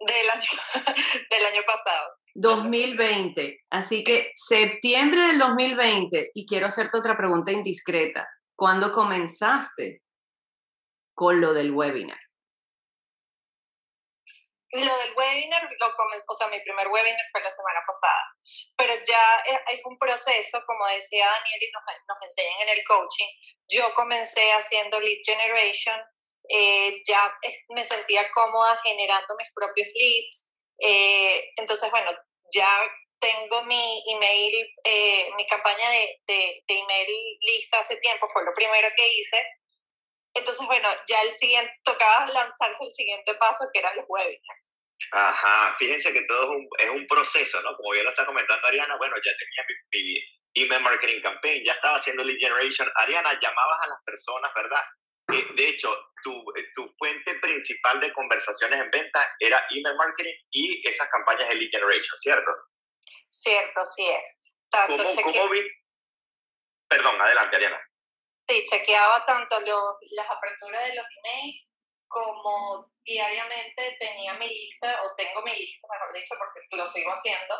[0.00, 0.48] Del año,
[1.30, 2.08] del año pasado.
[2.34, 3.60] 2020.
[3.70, 8.28] Así que septiembre del 2020, y quiero hacerte otra pregunta indiscreta.
[8.56, 10.02] ¿Cuándo comenzaste
[11.14, 12.18] con lo del webinar?
[14.74, 18.22] Lo del webinar lo comenzó, o sea, mi primer webinar fue la semana pasada,
[18.76, 23.28] pero ya es un proceso, como decía Daniel y nos, nos enseñan en el coaching,
[23.68, 26.00] yo comencé haciendo lead generation,
[26.48, 27.38] eh, ya
[27.70, 32.10] me sentía cómoda generando mis propios leads, eh, entonces, bueno,
[32.52, 32.68] ya
[33.20, 38.52] tengo mi email, eh, mi campaña de, de, de, email lista hace tiempo, fue lo
[38.52, 39.42] primero que hice.
[40.34, 44.70] Entonces, bueno, ya el siguiente, tocaba lanzarse el siguiente paso, que eran los webinars.
[45.12, 47.76] Ajá, fíjense que todo es un, es un proceso, ¿no?
[47.76, 51.72] Como bien lo está comentando Ariana, bueno, ya tenía mi, mi email marketing campaign, ya
[51.72, 52.88] estaba haciendo lead generation.
[52.96, 54.82] Ariana, llamabas a las personas, ¿verdad?
[55.56, 55.88] de hecho,
[56.22, 56.44] tu,
[56.74, 61.70] tu, fuente principal de conversaciones en venta era email marketing y esas campañas de lead
[61.70, 62.52] generation, ¿cierto?
[63.30, 64.38] Cierto, así es.
[64.70, 65.62] Tanto ¿Cómo, ¿Cómo, vi?
[66.88, 67.80] Perdón, adelante, Ariana.
[68.46, 71.74] Sí, chequeaba tanto lo, las aperturas de los emails
[72.14, 77.54] como diariamente tenía mi lista, o tengo mi lista, mejor dicho, porque lo sigo haciendo,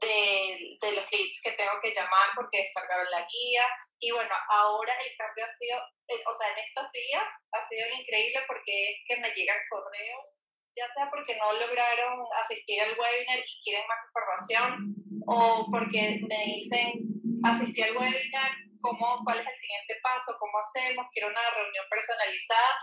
[0.00, 3.64] de, de, los leads que tengo que llamar porque descargaron la guía.
[3.98, 7.88] Y bueno, ahora el cambio ha sido, eh, o sea, en estos días ha sido
[7.98, 10.40] increíble porque es que me llegan correos,
[10.76, 14.94] ya sea porque no lograron asistir al webinar y quieren más información,
[15.26, 20.36] o porque me dicen, asistí al webinar, ¿cómo, ¿cuál es el siguiente paso?
[20.38, 21.06] ¿Cómo hacemos?
[21.12, 22.78] Quiero una reunión personalizada.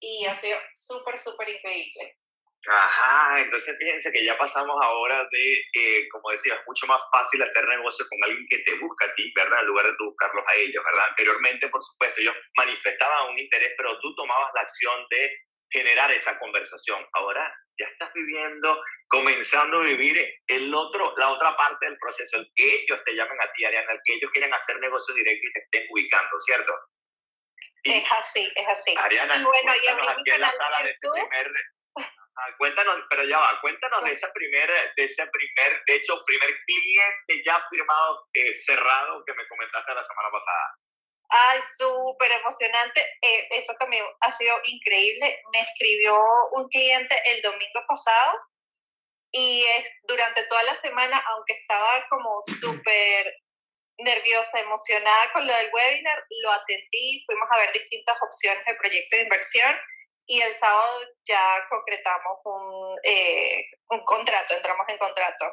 [0.00, 2.18] Y ha sido súper, súper increíble.
[2.66, 7.42] Ajá, entonces fíjense que ya pasamos ahora de, eh, como decía, es mucho más fácil
[7.42, 9.60] hacer negocio con alguien que te busca a ti, ¿verdad?
[9.60, 11.08] En lugar de tú buscarlos a ellos, ¿verdad?
[11.10, 15.30] Anteriormente, por supuesto, ellos manifestaban un interés, pero tú tomabas la acción de
[15.70, 17.06] generar esa conversación.
[17.12, 18.80] Ahora ya estás viviendo,
[19.14, 23.40] comenzando a vivir el otro, la otra parte del proceso, el que ellos te llamen
[23.40, 26.74] a ti, Ariana, el que ellos quieren hacer negocios directos y te estén ubicando, ¿cierto?
[27.84, 28.94] es así, es así.
[28.96, 31.52] Ariana, y bueno, y aquí en la sala de este primer
[32.36, 36.50] Ah, cuéntanos, pero ya va, cuéntanos de ese primer, de ese primer, de hecho, primer
[36.66, 40.74] cliente ya firmado, eh, cerrado que me comentaste la semana pasada.
[41.30, 43.00] Ay, súper emocionante.
[43.22, 45.40] Eh, eso también ha sido increíble.
[45.52, 46.16] Me escribió
[46.56, 48.40] un cliente el domingo pasado
[49.34, 53.34] y es, durante toda la semana, aunque estaba como súper
[53.98, 59.16] nerviosa, emocionada con lo del webinar, lo atendí, fuimos a ver distintas opciones de proyecto
[59.16, 59.76] de inversión
[60.26, 65.46] y el sábado ya concretamos un, eh, un contrato, entramos en contrato.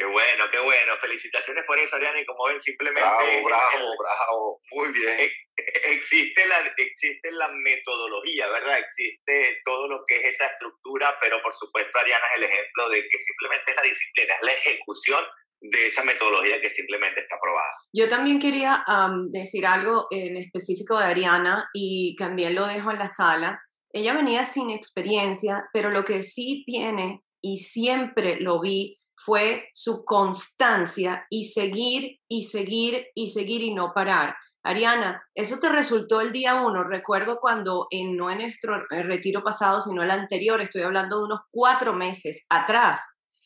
[0.00, 0.96] Qué bueno, qué bueno.
[0.98, 2.18] Felicitaciones por eso, Ariana.
[2.18, 3.02] Y como ven, simplemente...
[3.02, 4.60] Bravo, bravo, bravo.
[4.72, 5.20] Muy bien.
[5.20, 8.78] E, existe la, existe la metodología, ¿verdad?
[8.78, 13.02] Existe todo lo que es esa estructura, pero por supuesto Ariana es el ejemplo de
[13.02, 15.24] que simplemente es la disciplina, es la ejecución
[15.60, 17.72] de esa metodología que simplemente está aprobada.
[17.92, 18.82] Yo también quería
[19.28, 23.60] decir algo en específico de Ariana y también lo dejo en la sala.
[23.92, 30.04] Ella venía sin experiencia, pero lo que sí tiene y siempre lo vi fue su
[30.04, 34.36] constancia y seguir y seguir y seguir y no parar.
[34.62, 36.84] Ariana, eso te resultó el día uno.
[36.84, 41.40] Recuerdo cuando, en, no en nuestro retiro pasado, sino el anterior, estoy hablando de unos
[41.50, 43.00] cuatro meses atrás,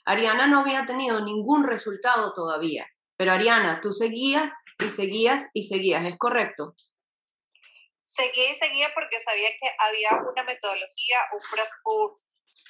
[0.07, 2.87] Ariana no había tenido ningún resultado todavía.
[3.17, 6.75] Pero Ariana, tú seguías y seguías y seguías, ¿es correcto?
[8.15, 11.19] seguía y seguía porque sabía que había una metodología,
[11.85, 12.11] un,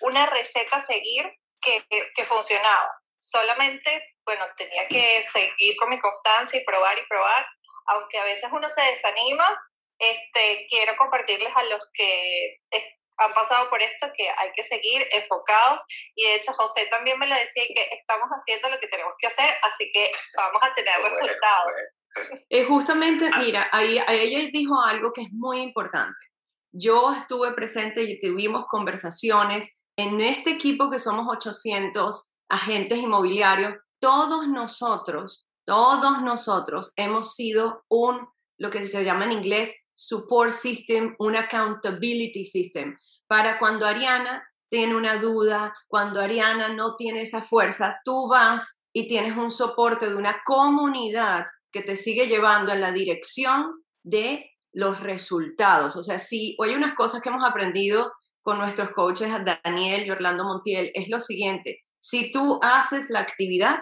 [0.01, 1.25] una receta a seguir
[1.65, 2.91] que, que, funcionaba.
[3.19, 7.47] Solamente, bueno, tenía que seguir con mi constancia y probar y probar,
[7.87, 9.47] aunque a veces uno se desanima,
[9.99, 12.61] este, quiero compartirles a los que
[13.19, 15.81] han pasado por esto que hay que seguir enfocados
[16.17, 19.29] y de hecho José también me lo decía que estamos haciendo lo que tenemos que
[19.29, 21.73] hacer, así que vamos a tener resultados.
[22.49, 23.39] Eh, justamente, ah.
[23.39, 26.19] mira, ahí, ella dijo algo que es muy importante.
[26.73, 33.75] Yo estuve presente y tuvimos conversaciones en este equipo que somos 800 agentes inmobiliarios.
[34.01, 38.27] Todos nosotros, todos nosotros hemos sido un,
[38.59, 44.97] lo que se llama en inglés, support system, un accountability system, para cuando Ariana tiene
[44.97, 50.17] una duda, cuando Ariana no tiene esa fuerza, tú vas y tienes un soporte de
[50.17, 55.97] una comunidad que te sigue llevando en la dirección de los resultados.
[55.97, 58.13] O sea, si hay unas cosas que hemos aprendido
[58.45, 59.33] con nuestros coaches
[59.65, 63.79] Daniel y Orlando Montiel, es lo siguiente, si tú haces la actividad,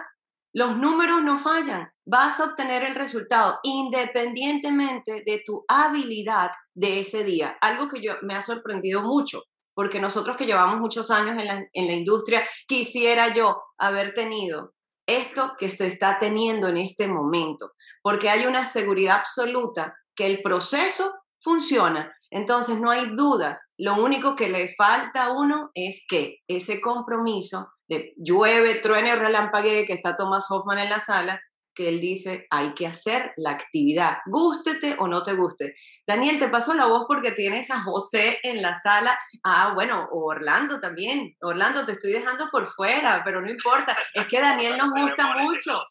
[0.53, 7.25] los números no fallan, vas a obtener el resultado independientemente de tu habilidad de ese
[7.25, 7.57] día.
[7.59, 9.43] Algo que yo me ha sorprendido mucho,
[9.75, 14.73] porque nosotros que llevamos muchos años en la, en la industria, quisiera yo haber tenido
[15.05, 20.41] esto que se está teniendo en este momento, porque hay una seguridad absoluta que el
[20.41, 22.15] proceso funciona.
[22.31, 23.61] Entonces no hay dudas.
[23.77, 29.17] Lo único que le falta a uno es que ese compromiso de llueve, truene o
[29.17, 31.39] relampaguee, que está Thomas Hoffman en la sala,
[31.75, 35.75] que él dice, hay que hacer la actividad, gústete o no te guste.
[36.07, 39.19] Daniel, te paso la voz porque tienes a José en la sala.
[39.43, 41.35] Ah, bueno, Orlando también.
[41.41, 43.97] Orlando, te estoy dejando por fuera, pero no importa.
[44.13, 45.83] Es que Daniel nos gusta mucho.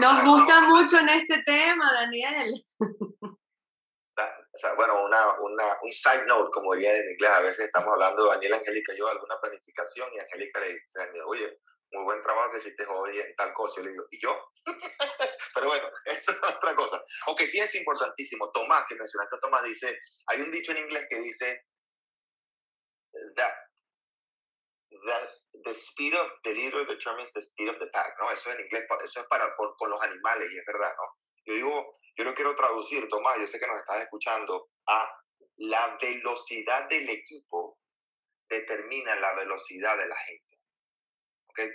[0.00, 2.64] Nos gusta mucho en este tema, Daniel.
[4.76, 8.30] bueno, una, una, un side note, como diría en inglés, a veces estamos hablando, de
[8.30, 11.58] Daniel, Angélica y yo, alguna planificación y Angélica le dice, oye,
[11.92, 13.80] muy buen trabajo que hiciste hoy en tal cosa.
[13.80, 14.52] Y le digo, ¿y yo?
[15.54, 17.02] Pero bueno, eso es otra cosa.
[17.26, 18.50] Ok, fíjense, importantísimo.
[18.50, 21.64] Tomás, que mencionaste a Tomás, dice, hay un dicho en inglés que dice,
[23.36, 23.54] that,
[25.06, 25.28] that
[25.64, 28.30] the speed of the leader determines the speed of the pack, ¿no?
[28.30, 31.16] Eso en inglés, eso es para, con los animales y es verdad, ¿no?
[31.46, 35.08] Yo digo, yo lo quiero traducir, Tomás, yo sé que nos estás escuchando, a
[35.58, 37.78] la velocidad del equipo
[38.48, 40.46] determina la velocidad de la gente.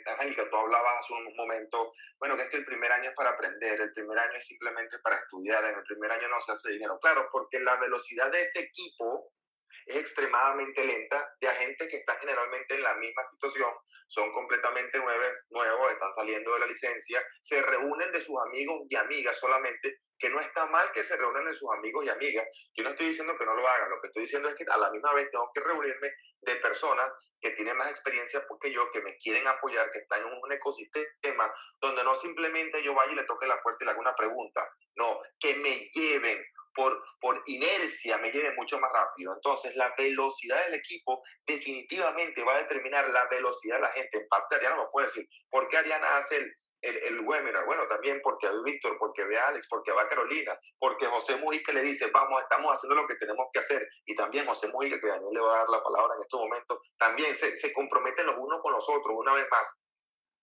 [0.05, 3.31] Angélica, tú hablabas hace un momento, bueno, que es que el primer año es para
[3.31, 6.71] aprender, el primer año es simplemente para estudiar, en el primer año no se hace
[6.71, 6.99] dinero.
[6.99, 9.31] Claro, porque la velocidad de ese equipo
[9.85, 13.71] es extremadamente lenta de agentes que están generalmente en la misma situación,
[14.07, 18.95] son completamente nuevos, nuevos, están saliendo de la licencia, se reúnen de sus amigos y
[18.95, 22.45] amigas solamente, que no está mal que se reúnan de sus amigos y amigas.
[22.75, 24.77] Yo no estoy diciendo que no lo hagan, lo que estoy diciendo es que a
[24.77, 29.01] la misma vez tengo que reunirme de personas que tienen más experiencia que yo, que
[29.01, 33.23] me quieren apoyar, que están en un ecosistema donde no simplemente yo vaya y le
[33.23, 38.17] toque la puerta y le haga una pregunta, no, que me lleven por, por inercia
[38.17, 39.33] me lleve mucho más rápido.
[39.33, 44.17] Entonces, la velocidad del equipo definitivamente va a determinar la velocidad de la gente.
[44.17, 45.27] En parte, Ariana lo puede decir.
[45.49, 47.65] ¿Por qué Ariana hace el, el, el, webinar?
[47.65, 51.37] Bueno, también porque ve Víctor, porque ve a Alex, porque va a Carolina, porque José
[51.37, 53.87] Mujica le dice, vamos, estamos haciendo lo que tenemos que hacer.
[54.05, 56.81] Y también José Mujica, que Daniel le va a dar la palabra en este momento,
[56.97, 59.81] también se, se comprometen los unos con los otros, una vez más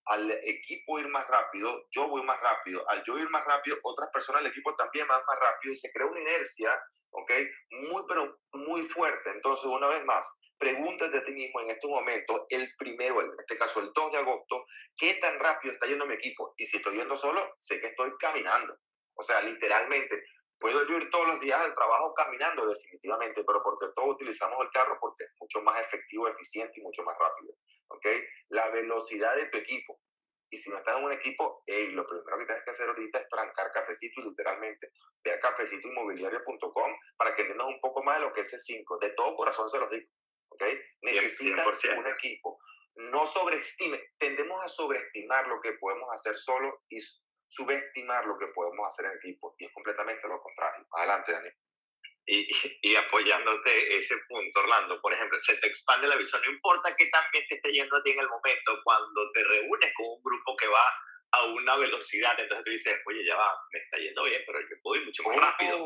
[0.08, 4.08] al equipo ir más rápido, yo voy más rápido, al yo ir más rápido, otras
[4.12, 6.70] personas del equipo también van más rápido y se crea una inercia,
[7.10, 7.32] ¿ok?
[7.90, 9.30] Muy, pero muy fuerte.
[9.30, 13.56] Entonces, una vez más, pregúntate a ti mismo en estos momentos, el primero, en este
[13.56, 14.64] caso el 2 de agosto,
[14.96, 16.54] ¿qué tan rápido está yendo mi equipo?
[16.56, 18.76] Y si estoy yendo solo, sé que estoy caminando.
[19.14, 20.22] O sea, literalmente,
[20.58, 24.98] Puedo ir todos los días al trabajo caminando definitivamente, pero porque todos utilizamos el carro
[25.00, 27.54] porque es mucho más efectivo, eficiente y mucho más rápido.
[27.88, 28.07] ¿Ok?
[28.48, 30.01] La velocidad de tu equipo.
[30.51, 33.29] Y si no estás en un equipo, lo primero que tienes que hacer ahorita es
[33.29, 34.90] trancar cafecito y literalmente
[35.22, 38.98] ve a cafecitoinmobiliario.com para que entiendas un poco más de lo que es C5.
[39.01, 40.09] De todo corazón se los digo.
[40.48, 40.62] ¿ok?
[41.03, 42.59] Necesitas un equipo.
[43.12, 44.01] No sobreestime.
[44.18, 46.98] Tendemos a sobreestimar lo que podemos hacer solo y
[47.46, 49.55] subestimar lo que podemos hacer en equipo.
[49.59, 50.87] Y es completamente lo contrario.
[50.92, 51.55] Adelante, Daniel.
[52.28, 52.46] Y,
[52.82, 57.06] y, apoyándote ese punto, Orlando, por ejemplo, se te expande la visión, no importa que
[57.06, 60.56] también te esté yendo a ti en el momento, cuando te reúnes con un grupo
[60.56, 60.84] que va
[61.32, 64.76] a una velocidad, entonces tú dices, oye, ya va, me está yendo bien, pero yo
[64.82, 65.78] puedo ir mucho más rápido.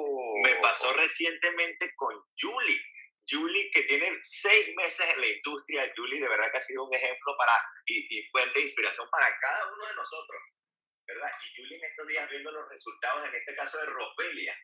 [0.43, 2.83] Me pasó recientemente con Julie.
[3.29, 6.95] Julie, que tiene seis meses en la industria, Julie de verdad que ha sido un
[6.95, 7.53] ejemplo para,
[7.87, 10.43] y, y fuente de inspiración para cada uno de nosotros,
[11.07, 11.31] ¿verdad?
[11.45, 14.57] Y Julie en estos días viendo los resultados, en este caso de Robelia,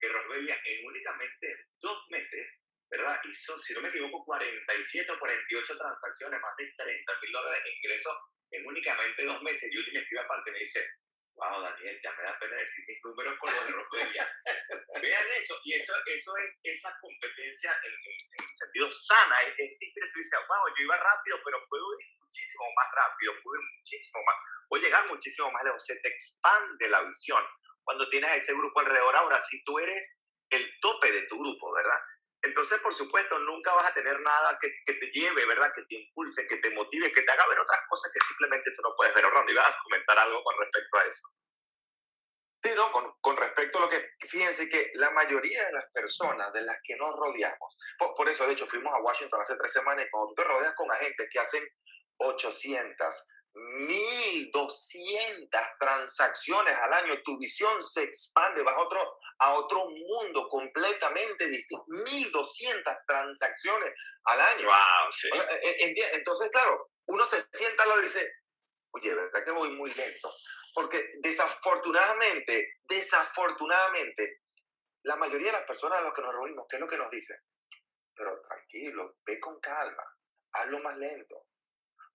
[0.00, 2.46] que Rosbelia en únicamente dos meses,
[2.90, 3.20] ¿verdad?
[3.24, 7.70] Hizo, si no me equivoco, 47 o 48 transacciones, más de 30 mil dólares de
[7.70, 8.14] ingresos
[8.50, 9.70] en únicamente dos meses.
[9.72, 10.86] Yo me escribe aparte y me dice,
[11.34, 14.24] wow, Daniel, ya me da pena decir mis números con los de Rosbelia.
[15.02, 20.12] Vean eso, y eso, eso es esa competencia en, en, sentido sana, es, es diferente.
[20.14, 24.22] Tú dices, wow, yo iba rápido, pero puedo ir muchísimo más rápido, puedo ir muchísimo
[24.24, 24.36] más,
[24.68, 27.44] puedo llegar muchísimo más lejos, se te expande la visión
[27.88, 29.16] cuando tienes a ese grupo alrededor.
[29.16, 30.06] Ahora, si tú eres
[30.50, 31.98] el tope de tu grupo, ¿verdad?
[32.42, 35.72] Entonces, por supuesto, nunca vas a tener nada que, que, te lleve, ¿verdad?
[35.74, 38.82] Que te impulse, que te motive, que te haga ver otras cosas que simplemente tú
[38.82, 39.24] no puedes ver.
[39.24, 41.28] Orlando, ibas a comentar algo con respecto a eso.
[42.62, 46.52] Sí, no, con, con, respecto a lo que, fíjense que la mayoría de las personas
[46.52, 49.72] de las que nos rodeamos, por, por, eso de hecho fuimos a Washington hace tres
[49.72, 51.64] semanas y cuando tú te rodeas con agentes que hacen
[52.18, 53.24] 800,
[53.58, 61.46] 1.200 transacciones al año, tu visión se expande, vas a otro, a otro mundo completamente
[61.46, 61.84] distinto.
[61.88, 63.92] 1.200 transacciones
[64.24, 64.66] al año.
[64.66, 65.28] Wow, sí.
[65.28, 68.30] Eh, eh, entonces, claro, uno se sienta y dice,
[68.92, 70.32] oye, ¿verdad que voy muy lento?
[70.74, 74.42] Porque desafortunadamente, desafortunadamente,
[75.02, 77.10] la mayoría de las personas a las que nos reunimos, ¿qué es lo que nos
[77.10, 77.36] dicen?
[78.14, 80.04] Pero tranquilo, ve con calma,
[80.52, 81.47] hazlo más lento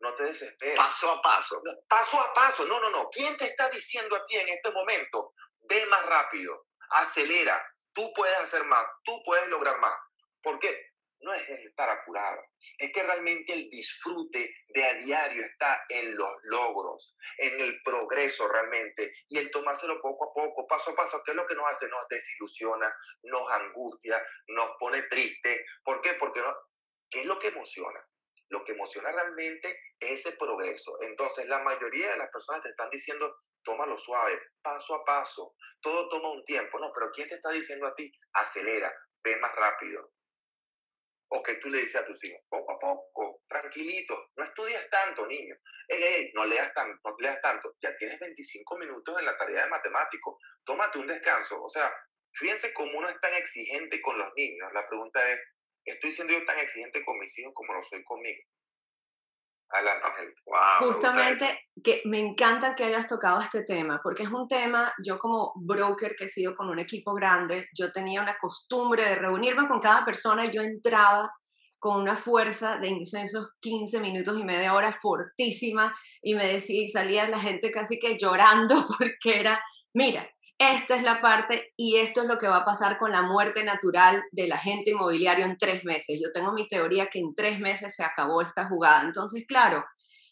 [0.03, 0.75] no te desesperes.
[0.75, 1.61] Paso a paso.
[1.87, 2.65] paso a paso.
[2.67, 3.09] No, no, no.
[3.09, 5.33] ¿Quién te está diciendo a ti en este momento?
[5.61, 7.65] Ve más rápido, acelera.
[7.93, 9.95] Tú puedes hacer más, tú puedes lograr más.
[10.41, 10.93] ¿Por qué?
[11.23, 12.43] no es estar apurado,
[12.77, 18.47] es que realmente el disfrute de a diario está en los logros, en el progreso
[18.49, 21.65] realmente, y el tomárselo poco a poco, paso a paso, ¿qué es lo que nos
[21.69, 21.87] hace?
[21.87, 25.65] Nos desilusiona, nos angustia, nos pone triste.
[25.83, 26.13] ¿Por qué?
[26.15, 26.53] Porque no,
[27.09, 28.05] ¿qué es lo que emociona?
[28.49, 30.97] Lo que emociona realmente es ese progreso.
[31.01, 36.09] Entonces, la mayoría de las personas te están diciendo, tómalo suave, paso a paso, todo
[36.09, 36.79] toma un tiempo.
[36.79, 38.11] No, pero ¿quién te está diciendo a ti?
[38.33, 40.13] Acelera, ve más rápido
[41.35, 45.25] o que tú le dices a tus hijos, poco a poco, tranquilito, no estudias tanto,
[45.25, 45.55] niño,
[46.35, 50.37] no, leas tanto, no leas tanto, ya tienes 25 minutos en la tarea de matemático,
[50.63, 51.91] tómate un descanso, o sea,
[52.33, 55.39] fíjense cómo uno es tan exigente con los niños, la pregunta es,
[55.85, 58.41] ¿estoy siendo yo tan exigente con mis hijos como lo soy conmigo?
[60.79, 65.53] Justamente que me encanta que hayas tocado este tema, porque es un tema, yo como
[65.55, 69.79] broker que he sido con un equipo grande, yo tenía una costumbre de reunirme con
[69.79, 71.31] cada persona y yo entraba
[71.79, 76.87] con una fuerza de esos 15 minutos y media hora fortísima y me decía y
[76.87, 79.61] salía la gente casi que llorando porque era,
[79.93, 83.21] mira, esta es la parte y esto es lo que va a pasar con la
[83.21, 86.19] muerte natural del agente inmobiliario en tres meses.
[86.21, 89.03] Yo tengo mi teoría que en tres meses se acabó esta jugada.
[89.03, 89.83] Entonces, claro,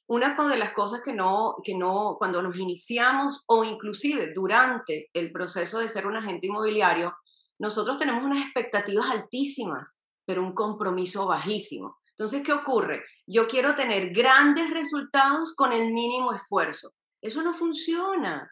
[0.07, 5.31] una de las cosas que no, que no, cuando nos iniciamos o inclusive durante el
[5.31, 7.13] proceso de ser un agente inmobiliario,
[7.59, 11.97] nosotros tenemos unas expectativas altísimas, pero un compromiso bajísimo.
[12.09, 13.03] Entonces, ¿qué ocurre?
[13.25, 16.91] Yo quiero tener grandes resultados con el mínimo esfuerzo.
[17.21, 18.51] Eso no funciona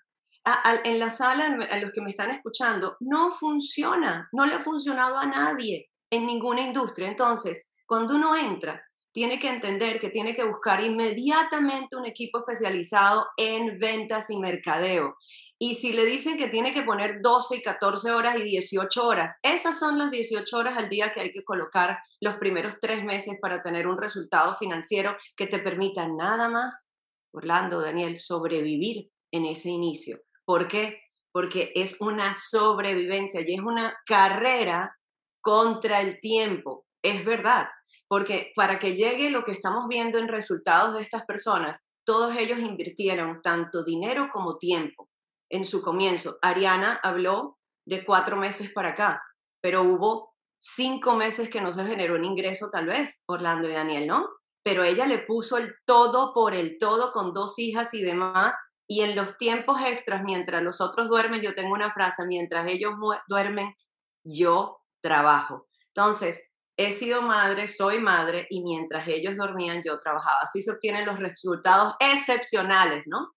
[0.84, 5.18] en la sala, a los que me están escuchando, no funciona, no le ha funcionado
[5.18, 7.08] a nadie en ninguna industria.
[7.08, 13.26] Entonces, cuando uno entra, tiene que entender que tiene que buscar inmediatamente un equipo especializado
[13.38, 15.16] en ventas y mercadeo.
[15.62, 19.34] Y si le dicen que tiene que poner 12 y 14 horas y 18 horas,
[19.44, 23.38] esas son las 18 horas al día que hay que colocar los primeros tres meses
[23.42, 26.90] para tener un resultado financiero que te permita nada más,
[27.34, 30.18] Orlando, Daniel, sobrevivir en ese inicio.
[30.50, 31.04] ¿Por qué?
[31.32, 34.98] Porque es una sobrevivencia y es una carrera
[35.44, 36.88] contra el tiempo.
[37.04, 37.68] Es verdad,
[38.08, 42.58] porque para que llegue lo que estamos viendo en resultados de estas personas, todos ellos
[42.58, 45.08] invirtieron tanto dinero como tiempo
[45.52, 46.40] en su comienzo.
[46.42, 49.22] Ariana habló de cuatro meses para acá,
[49.62, 54.08] pero hubo cinco meses que no se generó un ingreso tal vez, Orlando y Daniel,
[54.08, 54.28] ¿no?
[54.64, 58.56] Pero ella le puso el todo por el todo con dos hijas y demás
[58.92, 62.94] y en los tiempos extras, mientras los otros duermen, yo tengo una frase, mientras ellos
[63.28, 63.76] duermen,
[64.24, 65.70] yo trabajo.
[65.94, 70.40] Entonces, he sido madre, soy madre, y mientras ellos dormían, yo trabajaba.
[70.42, 73.36] Así se obtienen los resultados excepcionales, ¿no?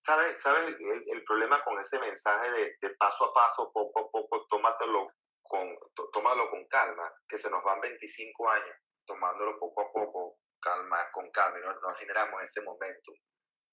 [0.00, 5.12] ¿Sabes sabe el, problema con ese mensaje de, paso a paso, poco a poco, tómatelo
[5.44, 5.76] con,
[6.12, 8.76] tómalo con calma, que se nos van 25 años
[9.06, 13.12] tomándolo poco a poco, calma, con calma, y no, no generamos ese momento.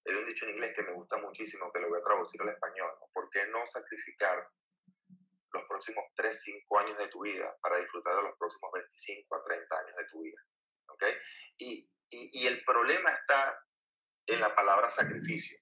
[0.05, 2.49] Hay un dicho en inglés que me gusta muchísimo, que lo voy a traducir al
[2.49, 2.91] español.
[3.13, 4.47] ¿Por qué no sacrificar
[5.51, 9.43] los próximos 3, 5 años de tu vida para disfrutar de los próximos 25 a
[9.43, 10.41] 30 años de tu vida?
[10.87, 11.13] ¿Okay?
[11.57, 13.59] Y, y, y el problema está
[14.27, 15.57] en la palabra sacrificio.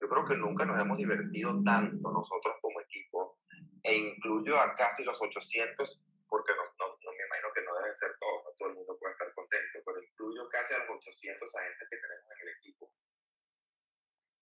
[0.00, 3.38] Yo creo que nunca nos hemos divertido tanto nosotros como equipo,
[3.82, 7.96] e incluyo a casi los 800, porque no, no, no, me imagino que no deben
[7.96, 11.54] ser todos, no todo el mundo puede estar contento, pero incluyo casi a los 800
[11.54, 12.90] agentes que tenemos en el equipo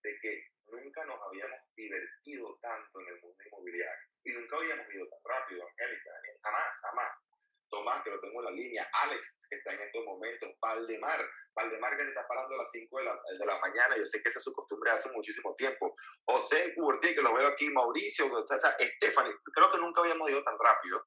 [0.02, 4.06] de que nunca nos habíamos divertido tanto en el mundo inmobiliario.
[4.24, 6.10] Y nunca habíamos ido tan rápido, Angélica,
[6.42, 7.22] jamás, jamás.
[7.70, 11.96] Tomás, que lo tengo en la línea, Alex, que está en estos momentos, Valdemar, Valdemar
[11.96, 14.28] que se está parando a las 5 de la, de la mañana, yo sé que
[14.28, 15.94] esa es su costumbre hace muchísimo tiempo,
[16.26, 20.58] José Cubertí, que lo veo aquí, Mauricio, o Stephanie, creo que nunca habíamos ido tan
[20.58, 21.02] rápido,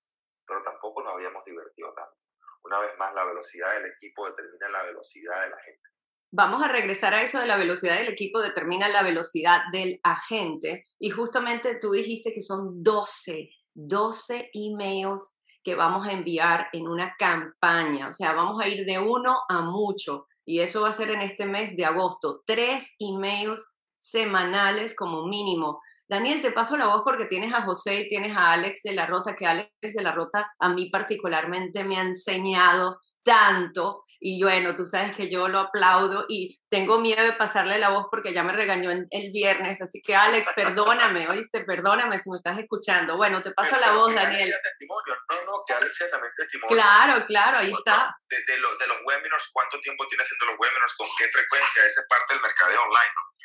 [0.47, 2.17] pero tampoco nos habíamos divertido tanto.
[2.63, 5.89] Una vez más, la velocidad del equipo determina la velocidad de la gente.
[6.37, 10.83] Vamos a regresar a eso de la velocidad del equipo, determina la velocidad del agente.
[10.99, 17.15] Y justamente tú dijiste que son 12, 12 emails que vamos a enviar en una
[17.17, 18.09] campaña.
[18.09, 20.27] O sea, vamos a ir de uno a mucho.
[20.43, 22.43] Y eso va a ser en este mes de agosto.
[22.45, 23.65] Tres emails
[23.97, 25.79] semanales como mínimo.
[26.05, 29.05] Daniel, te paso la voz porque tienes a José y tienes a Alex de la
[29.05, 34.75] Rota, que Alex de la Rota a mí particularmente me ha enseñado tanto y bueno,
[34.75, 38.41] tú sabes que yo lo aplaudo y tengo miedo de pasarle la voz porque ya
[38.41, 43.17] me regañó el viernes, así que Alex, perdóname, oíste, perdóname si me estás escuchando.
[43.17, 44.51] Bueno, te paso la voz, Daniel.
[44.63, 45.13] Testimonio.
[45.29, 46.75] No, no, que Alex sea también testimonio.
[46.75, 48.17] Claro, claro, ahí está.
[48.27, 50.95] De, de, los webinars, ¿cuánto tiempo tiene haciendo los webinars?
[50.95, 51.85] ¿Con qué frecuencia?
[51.85, 53.35] Esa es parte del mercadeo online, ¿no?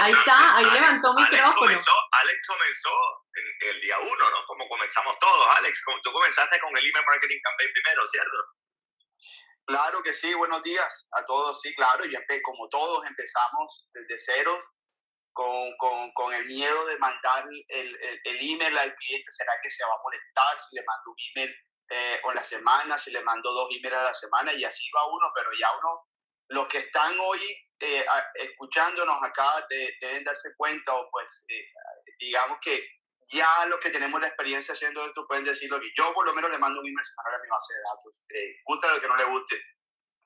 [0.00, 1.60] ahí está, ahí levantó micrófono.
[1.60, 2.90] Comenzó, Alex comenzó
[3.34, 4.46] en, el día uno, ¿no?
[4.46, 5.82] Como comenzamos todos, Alex.
[6.02, 8.38] Tú comenzaste con el email marketing campaign primero, ¿cierto?
[9.70, 14.68] Claro que sí, buenos días a todos, sí, claro, y como todos empezamos desde ceros,
[15.32, 19.84] con, con, con, el miedo de mandar el, el, email al cliente, ¿será que se
[19.84, 21.56] va a molestar si le mando un email
[21.88, 24.52] eh, o la semana, si le mando dos emails a la semana?
[24.54, 26.02] Y así va uno, pero ya uno,
[26.48, 27.40] los que están hoy
[27.78, 28.04] eh,
[28.34, 29.64] escuchándonos acá
[30.00, 31.64] deben darse cuenta o pues eh,
[32.18, 32.88] digamos que
[33.30, 36.50] ya los que tenemos la experiencia haciendo esto pueden decirlo que yo por lo menos
[36.50, 39.16] le mando un email semanal a mi base de datos, eh, gusta lo que no
[39.16, 39.62] le guste.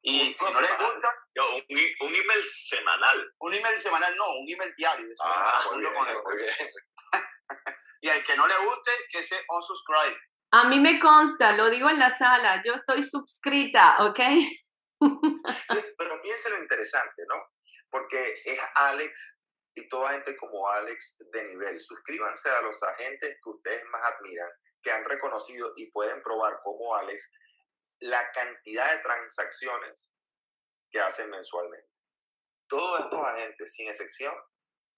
[0.06, 1.14] Y si no le gusta...
[1.36, 1.62] un,
[2.00, 3.32] un, email semanal.
[3.38, 5.06] Un email semanal, no, un email diario.
[5.22, 5.64] Ah,
[8.02, 10.18] y al que no le guste, que se unsubscribe.
[10.52, 14.20] A mí me consta, lo digo en la sala, yo estoy suscrita, ¿ok?
[15.98, 17.36] pero piensa lo interesante, ¿no?
[17.90, 19.38] Porque es Alex
[19.74, 21.78] y toda gente como Alex de nivel.
[21.78, 24.50] Suscríbanse a los agentes que ustedes más admiran,
[24.82, 27.30] que han reconocido y pueden probar como Alex
[28.00, 30.10] la cantidad de transacciones
[30.90, 31.88] que hacen mensualmente.
[32.68, 34.34] Todos estos agentes, sin excepción,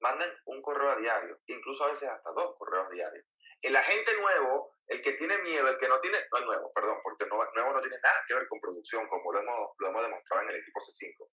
[0.00, 3.24] mandan un correo a diario, incluso a veces hasta dos correos diarios.
[3.62, 6.98] El agente nuevo, el que tiene miedo, el que no tiene, no el nuevo, perdón,
[7.02, 10.02] porque el nuevo no tiene nada que ver con producción, como lo hemos, lo hemos
[10.02, 11.28] demostrado en el equipo C5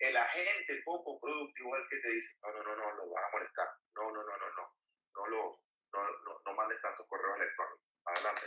[0.00, 3.24] el agente poco productivo es el que te dice, no, no, no, no, lo vas
[3.24, 3.68] a molestar.
[3.94, 4.74] No, no, no, no, no.
[5.12, 5.60] No lo,
[5.92, 7.80] no, no, mandes tantos correos electrónicos.
[8.06, 8.42] Adelante,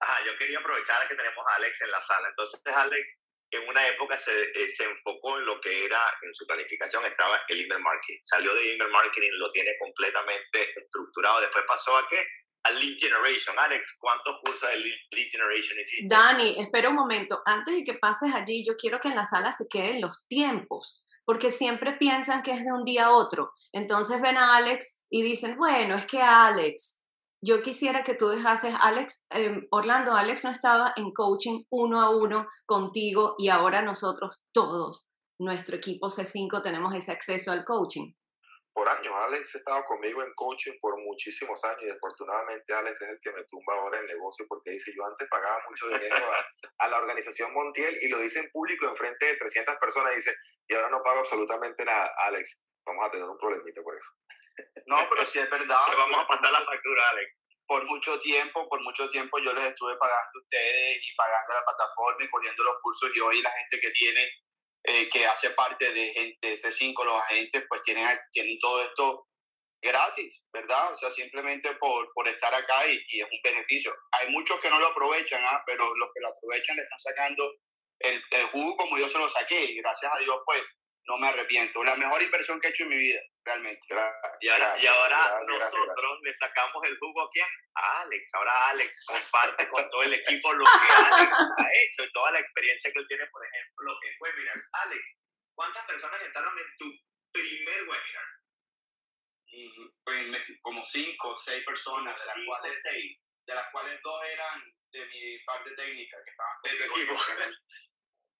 [0.00, 2.28] Ajá, yo quería aprovechar que tenemos a Alex en la sala.
[2.28, 3.18] Entonces, Alex,
[3.50, 7.40] en una época se, eh, se enfocó en lo que era, en su planificación estaba
[7.48, 8.20] el email marketing.
[8.22, 11.40] Salió de email marketing, lo tiene completamente estructurado.
[11.40, 12.24] Después pasó a qué?
[12.64, 13.56] A lead generation.
[13.58, 16.06] Alex, ¿cuántos cursos de lead, generation hiciste?
[16.08, 17.42] Dani, espera un momento.
[17.44, 21.04] Antes de que pases allí, yo quiero que en la sala se queden los tiempos,
[21.24, 23.52] porque siempre piensan que es de un día a otro.
[23.72, 27.02] Entonces ven a Alex y dicen, bueno, es que Alex,
[27.42, 32.10] yo quisiera que tú dejases, Alex, em, Orlando, Alex no estaba en coaching uno a
[32.10, 38.14] uno contigo y ahora nosotros todos, nuestro equipo C5, tenemos ese acceso al coaching
[38.74, 39.14] por años.
[39.14, 43.32] Alex ha estado conmigo en coaching por muchísimos años y afortunadamente Alex es el que
[43.32, 46.16] me tumba ahora el negocio porque dice, yo antes pagaba mucho dinero
[46.78, 50.34] a, la organización Montiel y lo dice en público en frente de 300 personas dice,
[50.68, 52.12] y ahora no pago absolutamente nada.
[52.26, 54.10] Alex, vamos a tener un problemito por eso.
[54.86, 55.76] No, pero sí es verdad.
[55.96, 57.32] vamos a pasar la factura, Alex.
[57.66, 61.64] Por mucho tiempo, por mucho tiempo yo les estuve pagando a ustedes y pagando la
[61.64, 64.30] plataforma y poniendo los cursos y hoy la gente que tiene
[64.84, 69.26] eh, que hace parte de gente C5, los agentes, pues tienen, tienen todo esto
[69.82, 70.92] gratis, ¿verdad?
[70.92, 73.94] O sea, simplemente por, por estar acá y, y, es un beneficio.
[74.12, 75.62] Hay muchos que no lo aprovechan, ¿ah?
[75.66, 77.50] pero los que lo aprovechan le están sacando
[78.00, 80.62] el, el jugo como yo se lo saqué y gracias a Dios, pues
[81.06, 81.84] no me arrepiento.
[81.84, 83.86] La mejor inversión que he hecho en mi vida, realmente.
[84.40, 87.46] y ahora, y ahora nosotros le sacamos el jugo a quién?
[87.74, 88.34] A Alex.
[88.34, 90.70] Ahora Alex comparte con todo el equipo lo que
[91.12, 94.64] Alex ha hecho y toda la experiencia que él tiene, por ejemplo, en webinars.
[94.72, 95.04] Alex,
[95.54, 96.92] ¿cuántas personas entraron en tu
[97.32, 98.24] primer webinar?
[100.04, 100.26] Pues,
[100.62, 103.18] como cinco o seis personas, de las, cuales, seis.
[103.46, 107.14] de las cuales dos eran de mi parte técnica que estaban equipo.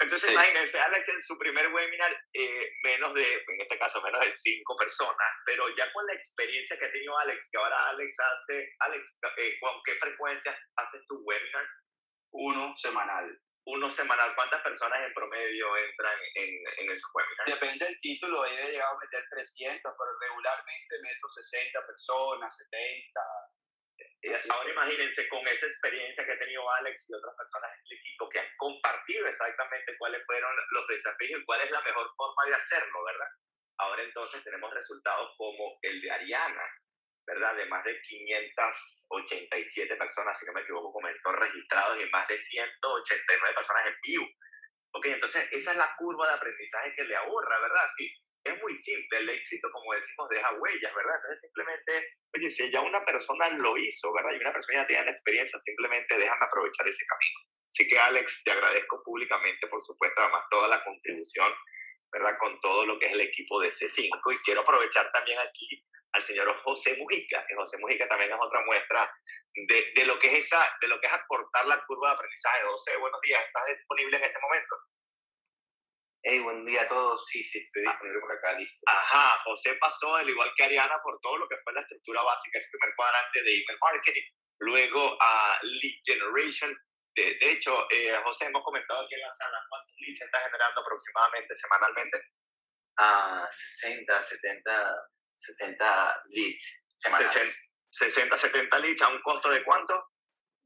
[0.04, 4.36] Entonces, imagínense, Alex en su primer webinar, eh, menos de, en este caso, menos de
[4.36, 8.68] cinco personas, pero ya con la experiencia que ha tenido Alex, que ahora Alex hace,
[8.80, 9.02] Alex,
[9.38, 11.66] eh, ¿con qué frecuencia haces tu webinar?
[12.32, 13.40] Uno semanal.
[13.66, 16.50] Uno semanal, ¿cuántas personas en promedio entran en,
[16.84, 17.58] en esos webinars?
[17.58, 23.20] Depende del título, he llegado a meter 300, pero regularmente meto 60 personas, 70,
[24.50, 28.28] ahora imagínense con esa experiencia que ha tenido Alex y otras personas en el equipo
[28.28, 32.54] que han compartido exactamente cuáles fueron los desafíos y cuál es la mejor forma de
[32.54, 33.28] hacerlo, ¿verdad?
[33.78, 36.64] Ahora entonces tenemos resultados como el de Ariana,
[37.26, 37.56] ¿verdad?
[37.56, 43.54] De más de 587 personas, si no me equivoco, comentó registrados y más de 189
[43.54, 44.26] personas en vivo.
[44.92, 47.86] Ok, entonces esa es la curva de aprendizaje que le ahorra, ¿verdad?
[47.96, 48.12] Sí,
[48.44, 51.16] es muy simple, el éxito, como decimos, deja huellas, ¿verdad?
[51.16, 54.32] Entonces simplemente, oye, si ya una persona lo hizo, ¿verdad?
[54.32, 57.40] Y una persona ya tiene la experiencia, simplemente déjame aprovechar ese camino.
[57.68, 61.52] Así que Alex, te agradezco públicamente, por supuesto, además toda la contribución,
[62.12, 62.36] ¿verdad?
[62.38, 64.32] Con todo lo que es el equipo de C5.
[64.32, 65.82] Y quiero aprovechar también aquí
[66.12, 69.10] al señor José Mujica, que José Mujica también es otra muestra
[69.54, 72.62] de, de, lo que es esa, de lo que es acortar la curva de aprendizaje.
[72.62, 74.76] José, buenos días, ¿estás disponible en este momento?
[76.26, 77.26] Hey, buen día a todos.
[77.26, 78.80] Sí, sí, estoy disponible por acá, listo.
[78.86, 82.58] Ajá, José pasó, al igual que Ariana, por todo lo que fue la estructura básica,
[82.58, 84.22] ese primer cuadrante de email marketing.
[84.60, 86.74] Luego a lead generation.
[87.14, 90.80] De, hecho, eh, José, hemos comentado aquí en la sala cuántos leads se está generando
[90.80, 92.22] aproximadamente semanalmente.
[92.96, 94.94] a 60, 70,
[95.34, 97.68] 70 leads semanales.
[97.90, 100.08] 60, 70 leads a un costo de cuánto?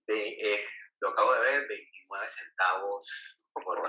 [0.07, 0.69] De, eh,
[1.01, 3.05] lo acabo de ver, 29 centavos
[3.65, 3.81] por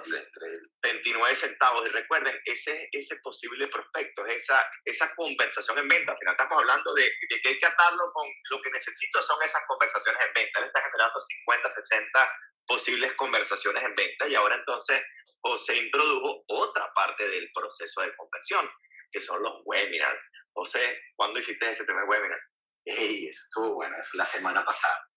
[0.81, 1.89] 29 centavos.
[1.89, 6.13] Y recuerden, ese, ese posible prospecto, esa, esa conversación en venta.
[6.13, 9.41] Al final estamos hablando de, de, que hay que atarlo con lo que necesito son
[9.43, 10.59] esas conversaciones en venta.
[10.59, 12.29] Él está generando 50, 60
[12.67, 15.01] posibles conversaciones en venta y ahora entonces
[15.41, 18.69] José introdujo otra parte del proceso de conversión,
[19.11, 20.19] que son los webinars.
[20.53, 22.39] José, ¿cuándo hiciste ese primer webinar?
[22.85, 25.08] Hey, eso estuvo bueno, es la semana pasada.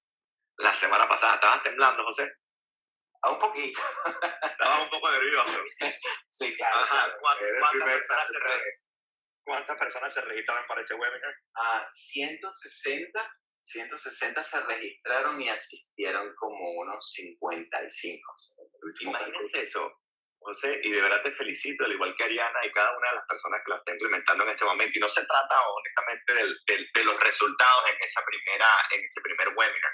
[0.63, 2.33] La semana pasada, ¿estabas temblando, José?
[3.23, 3.81] A un poquito.
[4.43, 5.63] Estaba un poco nervioso.
[6.31, 6.77] sí, claro.
[6.79, 7.17] Ajá.
[7.21, 8.39] ¿Cuántas, personas se
[9.45, 11.35] ¿Cuántas personas se registraron para ese webinar?
[11.57, 13.33] Ah, 160
[13.63, 18.35] 160 se registraron y asistieron como unos 55.
[19.01, 20.01] Imagínense eso,
[20.41, 23.27] José, y de verdad te felicito, al igual que Ariana y cada una de las
[23.27, 24.99] personas que la está implementando en este momento.
[24.99, 29.49] Y no se trata honestamente del, de los resultados en, esa primera, en ese primer
[29.57, 29.93] webinar.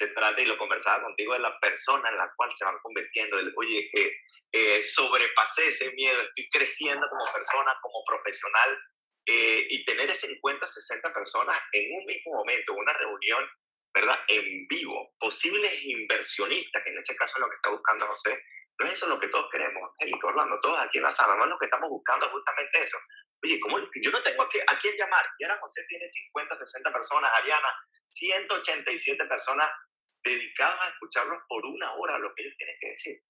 [0.00, 3.36] Se trata, y lo conversaba contigo, de la persona en la cual se van convirtiendo.
[3.36, 4.16] Del, Oye, que
[4.50, 8.78] eh, sobrepasé ese miedo, estoy creciendo como persona, como profesional,
[9.26, 13.46] eh, y tener 50, 60 personas en un mismo momento, una reunión,
[13.92, 14.18] ¿verdad?
[14.28, 18.42] En vivo, posibles inversionistas, que en ese caso es lo que está buscando José,
[18.78, 21.44] no es eso lo que todos queremos, Angélica, Orlando, todos aquí en la sala, no
[21.44, 22.96] es lo que estamos buscando justamente eso.
[23.44, 23.78] Oye, ¿cómo?
[23.78, 27.68] yo no tengo a, a quién llamar, y ahora José tiene 50, 60 personas, Ariana,
[28.08, 29.70] 187 personas
[30.24, 33.22] dedicadas a escucharlos por una hora lo que ellos tienen que decir.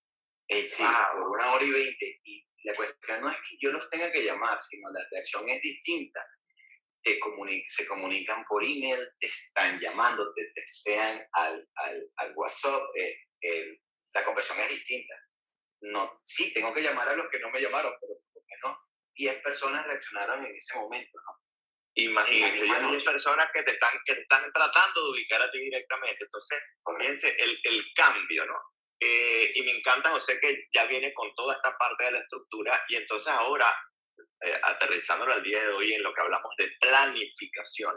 [0.48, 2.20] Eh, sí, por una hora y veinte.
[2.24, 5.62] Y la cuestión no es que yo los tenga que llamar, sino la reacción es
[5.62, 6.24] distinta.
[7.02, 7.18] Te
[7.68, 12.82] se comunican por email, te están llamando, te desean al, al, al WhatsApp.
[12.96, 13.78] Eh,
[14.12, 15.14] la conversión es distinta.
[15.82, 18.78] No, sí, tengo que llamar a los que no me llamaron, pero por lo menos
[19.14, 21.49] 10 personas reaccionaron en ese momento, ¿no?
[22.04, 25.58] Imagínense, hay 10 personas que te, están, que te están tratando de ubicar a ti
[25.58, 26.24] directamente.
[26.24, 28.58] Entonces, comience el, el cambio, ¿no?
[29.02, 32.84] Eh, y me encanta, José, que ya viene con toda esta parte de la estructura
[32.88, 33.74] y entonces ahora,
[34.42, 37.94] eh, aterrizándolo al día de hoy en lo que hablamos de planificación.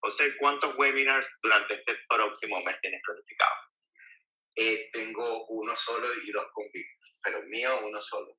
[0.00, 3.54] José, ¿cuántos webinars durante este próximo mes tienes planificado?
[4.56, 6.64] Eh, tengo uno solo y dos con
[7.24, 8.36] pero mío uno solo.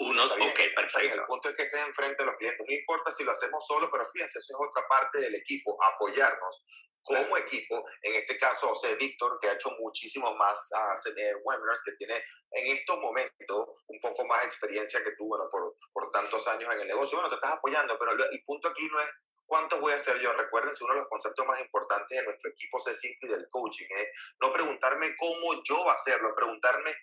[0.00, 1.14] Uno, ok, perfecto.
[1.14, 2.64] El punto es que estés enfrente de los clientes.
[2.66, 6.64] No importa si lo hacemos solo, pero fíjense, eso es otra parte del equipo, apoyarnos
[7.08, 11.92] como equipo, en este caso José Víctor, que ha hecho muchísimos más uh, webinars, que
[11.92, 16.70] tiene en estos momentos un poco más experiencia que tú, bueno, por, por tantos años
[16.74, 17.16] en el negocio.
[17.16, 19.08] Bueno, te estás apoyando, pero el punto aquí no es
[19.46, 20.34] cuánto voy a hacer yo.
[20.34, 24.08] Recuerden, uno de los conceptos más importantes de nuestro equipo C simple del coaching es
[24.42, 26.94] no preguntarme cómo yo va a hacerlo, preguntarme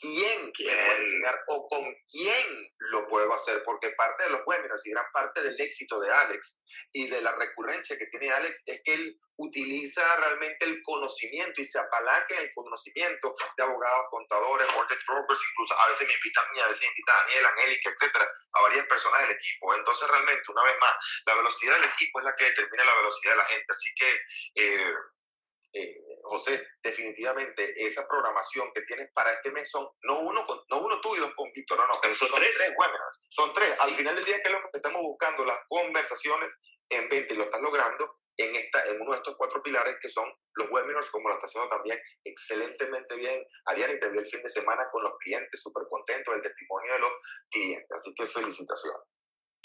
[0.00, 2.46] quién quiere enseñar o con quién
[2.92, 6.60] lo puedo hacer, porque parte de los webinars y gran parte del éxito de Alex
[6.92, 11.64] y de la recurrencia que tiene Alex es que él utiliza realmente el conocimiento y
[11.64, 16.44] se apalanca en el conocimiento de abogados, contadores, mortgage brokers, incluso a veces me invitan
[16.44, 19.74] a mí, a veces me invita a Daniel, Angélica, etcétera, a varias personas del equipo.
[19.74, 20.94] Entonces, realmente, una vez más,
[21.26, 23.66] la velocidad del equipo es la que determina la velocidad de la gente.
[23.68, 24.20] Así que,
[24.54, 24.94] eh,
[25.74, 31.00] eh, José, definitivamente esa programación que tienes para este mes son no uno, no uno
[31.00, 32.56] tú y dos con Víctor, no, no, pero son, tres.
[32.56, 33.80] webinars, son tres.
[33.80, 35.44] Al final del día, ¿qué es lo que estamos buscando?
[35.44, 36.56] Las conversaciones
[36.90, 40.08] en venta y lo estás logrando en, esta, en uno de estos cuatro pilares que
[40.08, 43.44] son los webinars, como lo está haciendo también excelentemente bien.
[43.66, 46.98] Ariana te vio el fin de semana con los clientes, súper contento del testimonio de
[47.00, 47.12] los
[47.50, 47.90] clientes.
[47.90, 49.02] Así que felicitaciones.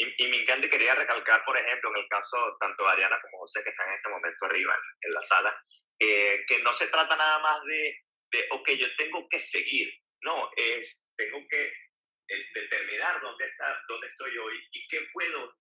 [0.02, 3.40] Y, me encanta y quería recalcar, por ejemplo, en el caso tanto de Ariana como
[3.40, 5.64] José, que están en este momento arriba en la sala,
[6.00, 7.98] eh, que no se trata nada más de,
[8.32, 14.08] de, ok, yo tengo que seguir, no, es, tengo que eh, determinar dónde, está, dónde
[14.08, 15.54] estoy hoy y qué puedo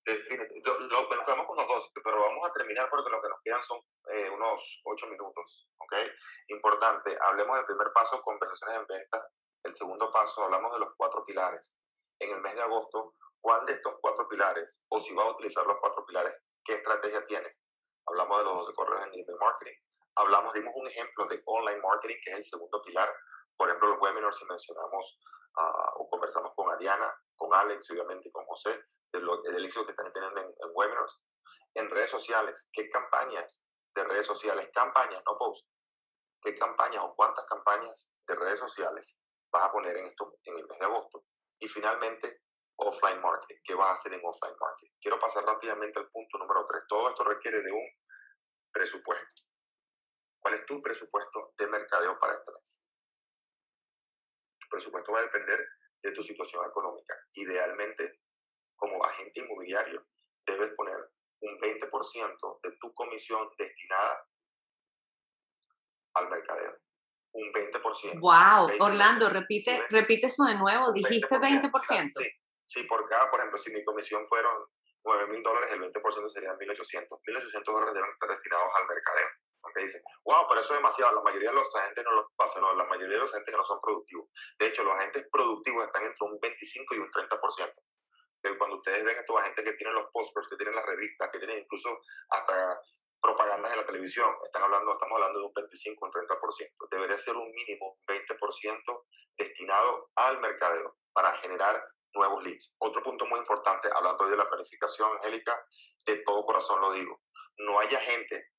[0.05, 3.63] Lo, lo, quedamos con los 12, pero vamos a terminar porque lo que nos quedan
[3.63, 3.79] son
[4.11, 5.69] eh, unos 8 minutos.
[5.77, 5.95] ¿ok?
[6.49, 9.27] Importante, hablemos del primer paso, conversaciones en venta.
[9.63, 11.75] El segundo paso, hablamos de los cuatro pilares.
[12.19, 15.65] En el mes de agosto cuál de estos cuatro pilares, o si va a utilizar
[15.65, 16.33] los cuatro pilares,
[16.63, 17.53] qué estrategia tiene.
[18.07, 19.77] Hablamos de los 12 correos en email marketing.
[20.15, 23.13] Hablamos, dimos un ejemplo de online marketing, que es el segundo pilar.
[23.63, 25.19] Por ejemplo, los webinars, si mencionamos
[25.55, 28.77] uh, o conversamos con Ariana, con Alex, obviamente, con José,
[29.13, 31.23] del, del éxito que están teniendo en, en, webinars.
[31.73, 34.69] En redes sociales, ¿qué campañas de redes sociales?
[34.73, 35.65] Campañas, no posts.
[36.41, 39.17] ¿Qué campañas o cuántas campañas de redes sociales
[39.49, 41.23] vas a poner en, esto, el mes de agosto?
[41.57, 42.41] Y finalmente,
[42.75, 43.61] offline marketing.
[43.63, 44.91] ¿Qué vas a hacer en offline marketing?
[44.99, 46.83] Quiero pasar rápidamente al punto número tres.
[46.89, 47.87] Todo esto requiere de un
[48.73, 49.43] presupuesto.
[50.41, 52.83] ¿Cuál es tu presupuesto de mercadeo para este mes?
[54.73, 55.59] Presupuesto va a depender
[56.01, 57.15] de tu situación económica.
[57.33, 58.21] Idealmente,
[58.75, 60.03] como agente inmobiliario,
[60.47, 60.97] debes poner
[61.41, 64.25] un 20% de tu comisión destinada
[66.15, 66.75] al mercadeo.
[67.33, 68.19] Un 20%.
[68.19, 70.91] Wow, Orlando, repite, repite eso de nuevo.
[70.91, 71.71] Dijiste 20%.
[71.71, 72.09] 20%.
[72.09, 72.29] Sí,
[72.65, 74.65] si por cada, por ejemplo, si mi comisión fueron
[75.05, 77.07] 9 mil dólares, el 20% serían 1.800.
[77.09, 79.27] 1.800 dólares deben estar destinados al mercadeo.
[79.63, 81.15] Porque dicen, wow, pero eso es demasiado.
[81.15, 83.63] La mayoría de los agentes no lo pasa, no, la mayoría de los agentes no
[83.63, 84.27] son productivos.
[84.59, 87.71] De hecho, los agentes productivos están entre un 25 y un 30%.
[88.41, 91.29] Pero cuando ustedes ven a estos agentes que tienen los posters, que tienen las revistas,
[91.31, 92.77] que tienen incluso hasta
[93.21, 96.89] propagandas en la televisión, están hablando, estamos hablando de un 25 o un 30%.
[96.91, 99.05] Debería ser un mínimo 20%
[99.37, 101.81] destinado al mercadeo para generar
[102.13, 102.75] nuevos leads.
[102.79, 105.55] Otro punto muy importante, hablando hoy de la planificación, Angélica,
[106.05, 107.21] de todo corazón lo digo,
[107.59, 108.52] no haya gente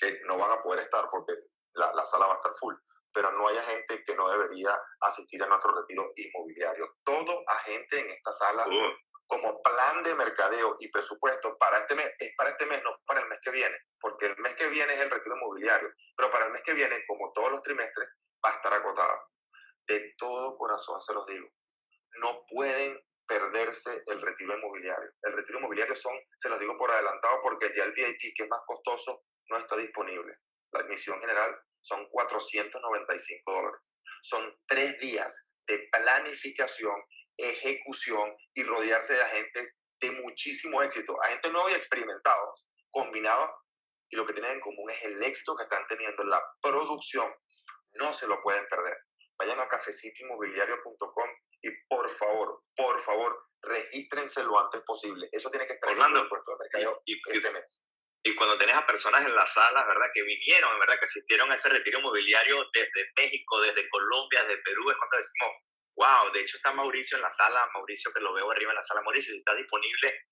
[0.00, 1.34] que no van a poder estar porque
[1.74, 2.74] la, la sala va a estar full,
[3.12, 6.96] pero no haya gente que no debería asistir a nuestro retiro inmobiliario.
[7.04, 8.66] Todo agente en esta sala,
[9.26, 13.20] como plan de mercadeo y presupuesto para este mes, es para este mes, no para
[13.20, 16.46] el mes que viene, porque el mes que viene es el retiro inmobiliario, pero para
[16.46, 18.08] el mes que viene, como todos los trimestres,
[18.44, 19.22] va a estar agotada.
[19.86, 21.48] De todo corazón se los digo
[22.18, 25.10] no pueden perderse el retiro inmobiliario.
[25.22, 28.48] El retiro inmobiliario son, se los digo por adelantado, porque ya el VIP, que es
[28.48, 30.36] más costoso, no está disponible.
[30.72, 33.94] La admisión general son 495 dólares.
[34.22, 36.94] Son tres días de planificación,
[37.36, 43.50] ejecución y rodearse de agentes de muchísimo éxito, agentes nuevos y experimentados, combinados,
[44.10, 47.32] y lo que tienen en común es el éxito que están teniendo en la producción.
[47.94, 48.96] No se lo pueden perder.
[49.38, 51.30] Vayan a cafecitoinmobiliario.com
[51.62, 55.28] y por favor, por favor, regístrense lo antes posible.
[55.30, 57.84] Eso tiene que estar Orlando, en el puesto de mercado y, este mes.
[58.22, 60.10] Y cuando tenés a personas en la sala, ¿verdad?
[60.12, 60.98] Que vinieron, ¿verdad?
[60.98, 65.56] Que asistieron a ese retiro inmobiliario desde México, desde Colombia, desde Perú, es cuando decimos,
[65.96, 68.82] wow, de hecho está Mauricio en la sala, Mauricio que lo veo arriba en la
[68.82, 70.26] sala, Mauricio, está disponible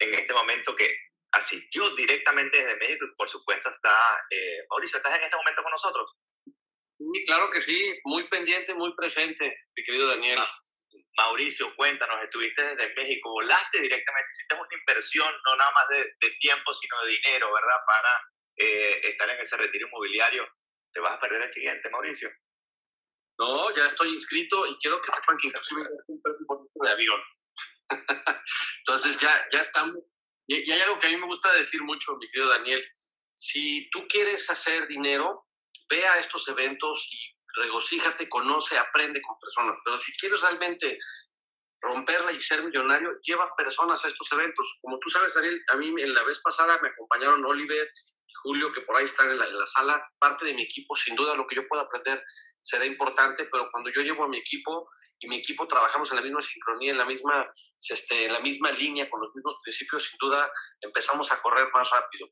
[0.00, 0.92] en este momento que
[1.32, 5.72] asistió directamente desde México y por supuesto está, eh, Mauricio, ¿estás en este momento con
[5.72, 6.16] nosotros?
[6.98, 10.38] Sí, claro que sí, muy pendiente, muy presente, mi querido Daniel.
[10.40, 10.48] Ah.
[11.16, 16.72] Mauricio, cuéntanos, estuviste desde México, volaste directamente, hiciste una inversión, no nada más de, tiempo,
[16.72, 17.76] sino de dinero, ¿verdad?
[17.86, 18.22] Para
[18.56, 20.48] eh, estar en ese retiro inmobiliario.
[20.92, 22.30] ¿Te vas a perder el siguiente, Mauricio?
[23.38, 27.20] No, ya estoy inscrito y quiero que sepan que inclusive un precio de avión.
[28.78, 29.98] Entonces ya, ya estamos.
[30.46, 32.84] Y, y hay algo que a mí me gusta decir mucho, mi querido Daniel.
[33.34, 35.46] Si tú quieres hacer dinero,
[35.88, 39.76] ve a estos eventos y regocíjate, conoce, aprende con personas.
[39.84, 40.98] Pero si quieres realmente
[41.80, 44.78] romperla y ser millonario, lleva personas a estos eventos.
[44.80, 47.90] Como tú sabes, Ariel, a mí en la vez pasada me acompañaron Oliver
[48.26, 51.34] y Julio, que por ahí están en la, sala, parte de mi equipo, sin duda
[51.34, 52.22] lo que yo pueda aprender
[52.60, 54.88] será importante, pero cuando yo llevo a mi equipo
[55.20, 57.50] y mi equipo trabajamos en la misma sincronía, en la misma,
[57.88, 60.50] este, en la misma línea, con los mismos principios, sin duda
[60.80, 62.28] empezamos a correr más rápido.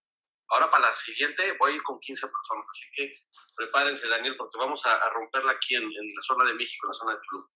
[0.48, 3.12] Ahora para la siguiente voy a ir con 15 personas, así que
[3.54, 6.88] prepárense, Daniel, porque vamos a, a romperla aquí en, en, la zona de México, en
[6.88, 7.50] la zona del club.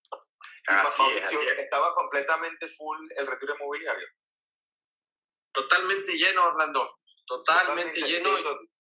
[0.99, 4.07] Mauricio, ¿estaba completamente full el retiro inmobiliario?
[5.53, 6.91] Totalmente lleno, Orlando.
[7.27, 8.31] Totalmente, lleno.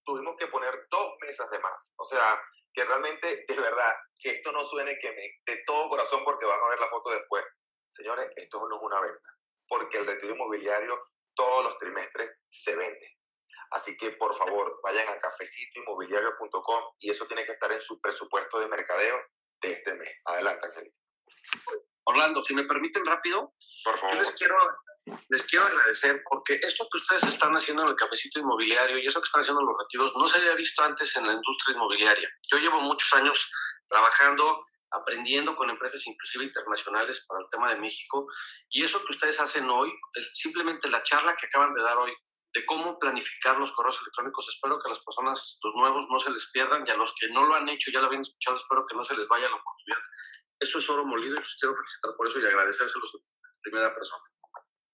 [0.05, 1.93] tuvimos que poner dos mesas de más.
[1.97, 2.41] O sea,
[2.73, 6.61] que realmente, de verdad, que esto no suene que me de todo corazón porque van
[6.61, 7.45] a ver la foto después.
[7.91, 9.37] Señores, esto no es una venta,
[9.69, 13.20] porque el retiro inmobiliario todos los trimestres se vende.
[13.71, 18.59] Así que por favor, vayan a cafecitoinmobiliario.com y eso tiene que estar en su presupuesto
[18.61, 19.21] de mercadeo
[19.61, 20.11] de este mes.
[20.25, 20.97] Adelante, Angélica.
[22.05, 23.53] Orlando, si me permiten rápido,
[23.85, 24.17] por favor.
[24.17, 24.57] les quiero,
[25.29, 29.21] les quiero agradecer porque esto que ustedes están haciendo en el cafecito inmobiliario y eso
[29.21, 32.29] que están haciendo en los retiros no se había visto antes en la industria inmobiliaria.
[32.51, 33.49] Yo llevo muchos años
[33.89, 34.61] trabajando
[34.93, 38.27] aprendiendo con empresas inclusive internacionales para el tema de México.
[38.71, 42.13] Y eso que ustedes hacen hoy, es simplemente la charla que acaban de dar hoy,
[42.53, 44.49] de cómo planificar los correos electrónicos.
[44.49, 47.29] Espero que a las personas, los nuevos, no se les pierdan y a los que
[47.29, 49.57] no lo han hecho, ya lo habían escuchado, espero que no se les vaya la
[49.57, 50.03] oportunidad.
[50.59, 53.21] Eso es oro molido y los quiero felicitar por eso y agradecérselos en
[53.63, 54.23] primera persona.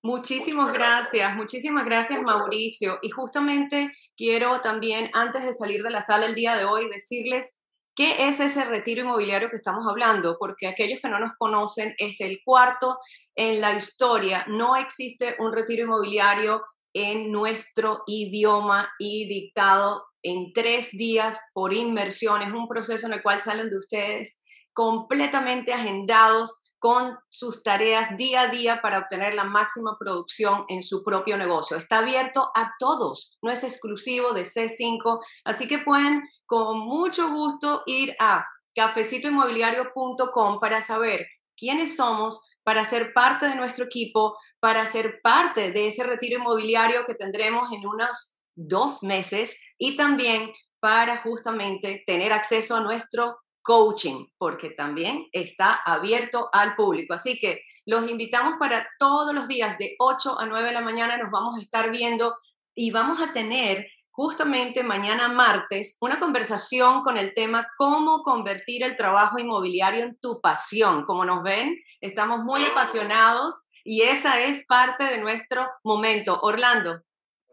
[0.03, 2.99] Muchísimas gracias, muchísimas gracias Mauricio.
[3.03, 7.65] Y justamente quiero también, antes de salir de la sala el día de hoy, decirles
[7.97, 12.21] qué es ese retiro inmobiliario que estamos hablando, porque aquellos que no nos conocen, es
[12.21, 12.99] el cuarto
[13.35, 14.45] en la historia.
[14.47, 16.63] No existe un retiro inmobiliario
[16.97, 22.41] en nuestro idioma y dictado en tres días por inmersión.
[22.41, 24.41] Es un proceso en el cual salen de ustedes
[24.73, 31.05] completamente agendados con sus tareas día a día para obtener la máxima producción en su
[31.05, 31.77] propio negocio.
[31.77, 37.83] Está abierto a todos, no es exclusivo de C5, así que pueden con mucho gusto
[37.87, 41.27] ir a cafecitoinmobiliario.com para saber
[41.57, 47.05] quiénes somos, para ser parte de nuestro equipo, para ser parte de ese retiro inmobiliario
[47.07, 54.27] que tendremos en unos dos meses y también para justamente tener acceso a nuestro coaching,
[54.37, 57.15] porque también está abierto al público.
[57.15, 61.17] Así que los invitamos para todos los días de 8 a 9 de la mañana,
[61.19, 62.37] nos vamos a estar viendo
[62.75, 63.87] y vamos a tener
[64.17, 70.41] justamente mañana martes una conversación con el tema cómo convertir el trabajo inmobiliario en tu
[70.41, 71.05] pasión.
[71.05, 76.41] Como nos ven, estamos muy apasionados y esa es parte de nuestro momento.
[76.41, 77.03] Orlando.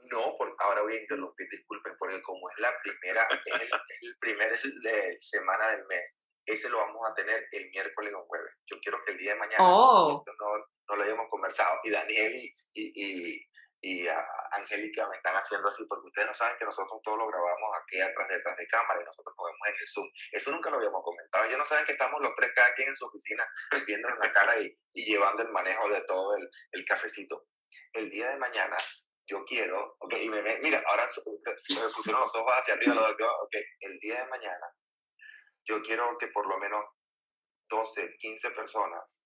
[0.10, 3.62] No, por, ahora voy a interrumpir, disculpen, porque como es la primera, es
[4.02, 4.58] el, primer
[5.20, 8.58] semana del mes, ese lo vamos a tener el miércoles o jueves.
[8.68, 10.24] Yo quiero que el día de mañana oh.
[10.26, 10.58] no,
[10.90, 11.80] no, lo hayamos conversado.
[11.84, 13.46] Y Daniel y, y y
[14.08, 17.70] a Angélica me están haciendo así, porque ustedes no saben que nosotros todo lo grabamos
[17.82, 20.10] aquí atrás, detrás de cámara y nosotros nos vemos en el Zoom.
[20.32, 21.44] Eso nunca lo habíamos comentado.
[21.44, 23.46] Ellos no saben que estamos los tres cada quien en su oficina
[23.86, 27.48] viendo en la cara y, y, llevando el manejo de todo el, el, cafecito.
[27.92, 28.78] El día de mañana
[29.28, 31.08] yo quiero, ok, y me, mira, ahora
[31.70, 34.68] me pusieron los ojos hacia arriba, ok, el día de mañana
[35.66, 36.86] yo quiero que por lo menos
[37.70, 39.22] 12, 15 personas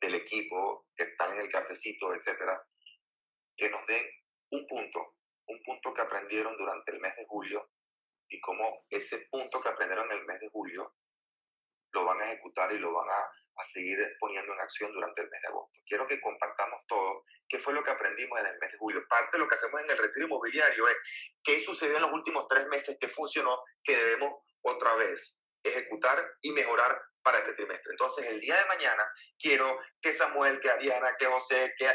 [0.00, 2.60] del equipo que están en el cafecito, etcétera,
[3.58, 4.06] que nos den
[4.52, 5.16] un punto,
[5.48, 7.70] un punto que aprendieron durante el mes de julio
[8.28, 10.94] y cómo ese punto que aprendieron en el mes de julio
[11.92, 15.30] lo van a ejecutar y lo van a, a, seguir poniendo en acción durante el
[15.30, 15.80] mes de agosto.
[15.86, 19.06] Quiero que compartamos todo qué fue lo que aprendimos en el mes de julio.
[19.08, 20.96] Parte de lo que hacemos en el retiro inmobiliario es
[21.42, 26.52] qué sucedió en los últimos tres meses, qué funcionó, que debemos otra vez ejecutar y
[26.52, 27.92] mejorar para este trimestre.
[27.92, 29.04] Entonces, el día de mañana
[29.38, 31.86] quiero que Samuel, que Ariana, que José, que,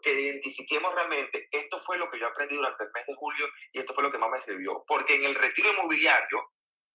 [0.00, 3.80] que identifiquemos realmente, esto fue lo que yo aprendí durante el mes de julio y
[3.80, 4.82] esto fue lo que más me sirvió.
[4.86, 6.52] Porque en el retiro inmobiliario,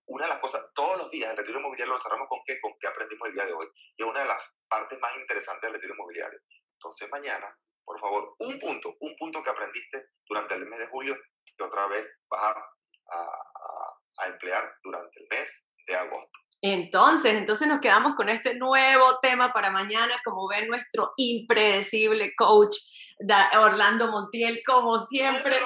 [0.08, 2.74] una de las cosas, todos los días el retiro inmobiliario lo cerramos con qué, con
[2.80, 3.68] qué aprendimos el día de hoy.
[3.96, 6.39] Y es una de las partes más interesantes del retiro inmobiliario.
[6.74, 11.16] Entonces, mañana, por favor, un punto, un punto que aprendiste durante el mes de julio
[11.56, 12.72] que otra vez vas a,
[13.12, 13.28] a,
[14.18, 16.39] a emplear durante el mes de agosto.
[16.66, 22.78] Entonces, entonces nos quedamos con este nuevo tema para mañana, como ven nuestro impredecible coach
[23.59, 25.59] Orlando Montiel, como siempre.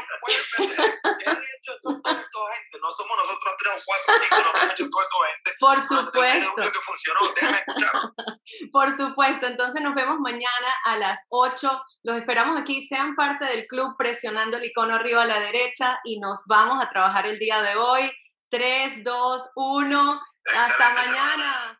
[2.82, 4.38] No somos nosotros tres o cuatro, cinco,
[4.72, 5.52] hecho esto gente.
[5.60, 6.72] Por supuesto.
[6.72, 7.20] que funcionó.
[8.72, 11.82] Por supuesto, entonces nos vemos mañana a las 8.
[12.04, 16.20] Los esperamos aquí, sean parte del club presionando el icono arriba a la derecha y
[16.20, 18.12] nos vamos a trabajar el día de hoy.
[18.50, 20.22] 3, 2, 1.
[20.56, 21.76] Hasta mañana.